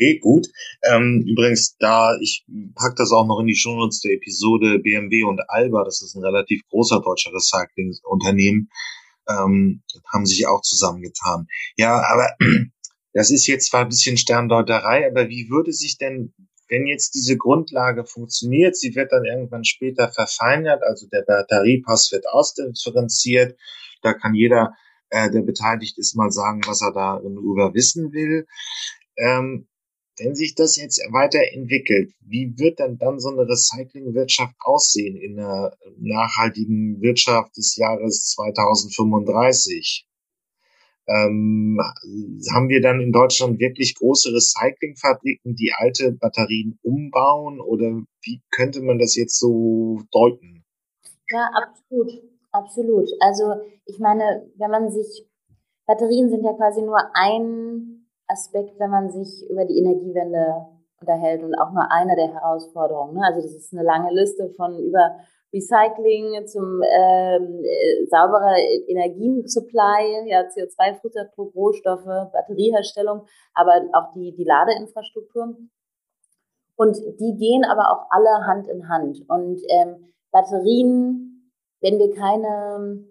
[0.00, 0.46] Okay, gut.
[0.82, 5.42] Ähm, übrigens, da ich pack das auch noch in die Shownotes der Episode BMW und
[5.48, 8.70] Alba, das ist ein relativ großer deutscher Recyclingunternehmen,
[9.28, 11.48] ähm, haben sich auch zusammengetan.
[11.76, 12.34] Ja, aber
[13.12, 16.32] das ist jetzt zwar ein bisschen Sterndeuterei, aber wie würde sich denn,
[16.70, 22.26] wenn jetzt diese Grundlage funktioniert, sie wird dann irgendwann später verfeinert, also der Batteriepass wird
[22.26, 23.58] ausdifferenziert,
[24.00, 24.72] da kann jeder,
[25.10, 28.46] äh, der beteiligt ist, mal sagen, was er darüber wissen will.
[29.18, 29.66] Ähm,
[30.20, 35.72] wenn sich das jetzt weiterentwickelt, wie wird denn dann so eine Recyclingwirtschaft aussehen in einer
[35.96, 40.06] nachhaltigen Wirtschaft des Jahres 2035?
[41.08, 41.80] Ähm,
[42.54, 48.82] haben wir dann in Deutschland wirklich große Recyclingfabriken, die alte Batterien umbauen oder wie könnte
[48.82, 50.64] man das jetzt so deuten?
[51.30, 53.08] Ja, absolut, absolut.
[53.20, 53.54] Also
[53.86, 55.26] ich meine, wenn man sich
[55.86, 57.89] Batterien sind ja quasi nur ein
[58.30, 60.66] Aspekt, wenn man sich über die Energiewende
[61.00, 63.14] unterhält und auch nur einer der Herausforderungen.
[63.14, 63.22] Ne?
[63.24, 65.16] Also das ist eine lange Liste von über
[65.52, 68.56] Recycling zum ähm, äh, sauberer
[68.86, 75.56] Energiensupply, ja, CO2-Fußabdruck, Rohstoffe, Batterieherstellung, aber auch die, die Ladeinfrastruktur.
[76.76, 79.24] Und die gehen aber auch alle Hand in Hand.
[79.28, 83.04] Und ähm, Batterien, wenn wir keine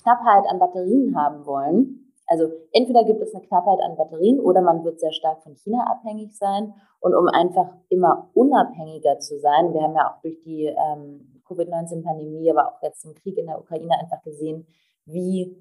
[0.00, 4.84] Knappheit an Batterien haben wollen, also entweder gibt es eine Knappheit an Batterien oder man
[4.84, 6.74] wird sehr stark von China abhängig sein.
[7.00, 12.50] Und um einfach immer unabhängiger zu sein, wir haben ja auch durch die ähm, Covid-19-Pandemie,
[12.50, 14.66] aber auch jetzt im Krieg in der Ukraine einfach gesehen,
[15.04, 15.54] wie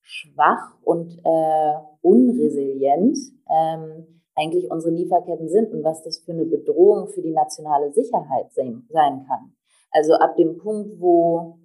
[0.00, 3.16] schwach und äh, unresilient
[3.48, 8.52] ähm, eigentlich unsere Lieferketten sind und was das für eine Bedrohung für die nationale Sicherheit
[8.52, 9.52] sein, sein kann.
[9.90, 11.58] Also ab dem Punkt, wo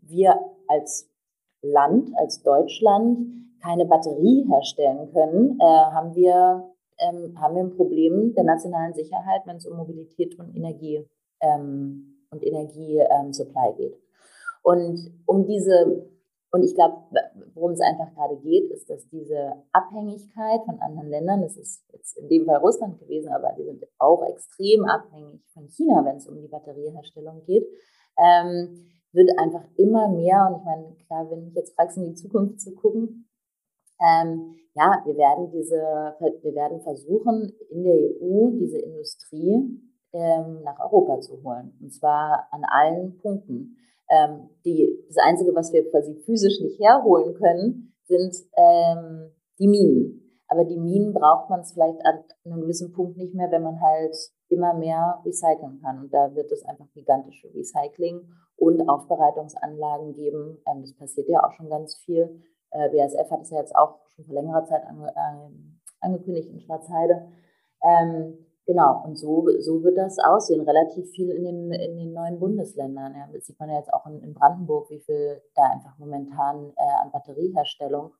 [0.00, 1.10] wir als
[1.62, 8.34] Land, als Deutschland keine Batterie herstellen können, äh, haben wir ähm, haben wir ein Problem
[8.34, 11.06] der nationalen Sicherheit, wenn es um Mobilität und Energie
[11.40, 13.96] ähm, und Energiesupply ähm, geht.
[14.62, 16.08] Und um diese
[16.52, 16.96] und ich glaube,
[17.54, 22.16] worum es einfach gerade geht, ist, dass diese Abhängigkeit von anderen Ländern, das ist jetzt
[22.16, 26.26] in dem Fall Russland gewesen, aber die sind auch extrem abhängig von China, wenn es
[26.26, 27.66] um die Batterieherstellung geht,
[28.16, 30.48] ähm, wird einfach immer mehr.
[30.48, 33.25] Und ich meine, klar, wenn ich jetzt fragst, in die Zukunft zu gucken,
[34.00, 35.80] ähm, ja, wir werden diese,
[36.42, 39.80] wir werden versuchen, in der EU diese Industrie
[40.12, 41.76] ähm, nach Europa zu holen.
[41.80, 43.76] Und zwar an allen Punkten.
[44.08, 50.22] Ähm, die, das Einzige, was wir quasi physisch nicht herholen können, sind ähm, die Minen.
[50.48, 54.14] Aber die Minen braucht man vielleicht an einem gewissen Punkt nicht mehr, wenn man halt
[54.48, 56.00] immer mehr recyceln kann.
[56.00, 60.58] Und da wird es einfach gigantische Recycling- und Aufbereitungsanlagen geben.
[60.66, 64.00] Ähm, das passiert ja auch schon ganz viel äh, BASF hat es ja jetzt auch
[64.14, 65.50] schon vor längerer Zeit ange, äh,
[66.00, 67.28] angekündigt in Schwarzheide.
[67.82, 70.60] Ähm, Genau, und so, so wird das aussehen.
[70.62, 73.14] Relativ viel in den, in den neuen Bundesländern.
[73.14, 76.72] Ja, das sieht man ja jetzt auch in, in Brandenburg, wie viel da einfach momentan
[76.76, 78.12] äh, an Batterieherstellung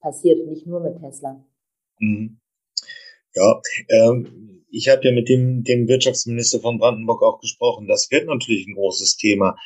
[0.00, 1.42] passiert, nicht nur mit Tesla.
[1.98, 2.40] Mhm.
[3.34, 7.86] Ja, ähm, ich habe ja mit dem, dem Wirtschaftsminister von Brandenburg auch gesprochen.
[7.88, 9.56] Das wird natürlich ein großes Thema.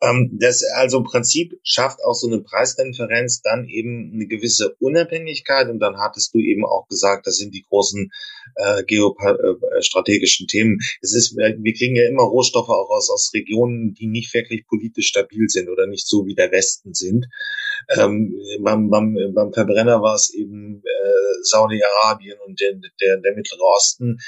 [0.00, 5.68] Ähm, das also im Prinzip schafft auch so eine Preisreferenz dann eben eine gewisse Unabhängigkeit
[5.68, 8.10] und dann hattest du eben auch gesagt, das sind die großen
[8.56, 10.78] äh, geostrategischen äh, Themen.
[11.00, 15.08] Es ist, wir kriegen ja immer Rohstoffe auch aus, aus Regionen, die nicht wirklich politisch
[15.08, 17.26] stabil sind oder nicht so wie der Westen sind.
[17.96, 23.62] Ähm, beim, beim, beim Verbrenner war es eben äh, Saudi-Arabien und der, der, der Mittlere
[23.62, 24.18] Osten.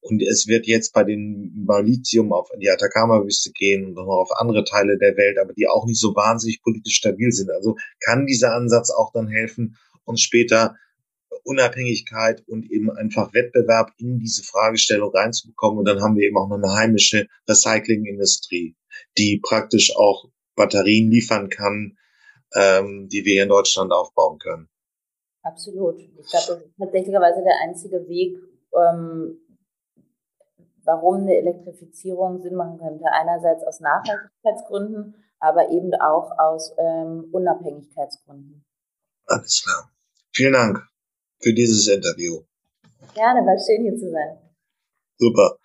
[0.00, 4.30] Und es wird jetzt bei den bei Lithium auf die Atacama-Wüste gehen und noch auf
[4.38, 7.50] andere Teile der Welt, aber die auch nicht so wahnsinnig politisch stabil sind.
[7.50, 10.76] Also kann dieser Ansatz auch dann helfen, uns später
[11.44, 15.78] Unabhängigkeit und eben einfach Wettbewerb in diese Fragestellung reinzubekommen.
[15.78, 18.76] Und dann haben wir eben auch noch eine heimische Recyclingindustrie,
[19.18, 21.96] die praktisch auch Batterien liefern kann,
[22.54, 24.68] ähm, die wir hier in Deutschland aufbauen können.
[25.42, 25.98] Absolut.
[25.98, 28.38] Ich glaube, das ist tatsächlicherweise der einzige Weg,
[28.74, 29.38] ähm,
[30.84, 33.04] warum eine Elektrifizierung Sinn machen könnte.
[33.12, 38.64] Einerseits aus Nachhaltigkeitsgründen, aber eben auch aus ähm, Unabhängigkeitsgründen.
[39.26, 39.90] Alles klar.
[40.32, 40.88] Vielen Dank
[41.40, 42.42] für dieses Interview.
[43.14, 44.38] Gerne, war schön hier zu sein.
[45.18, 45.58] Super.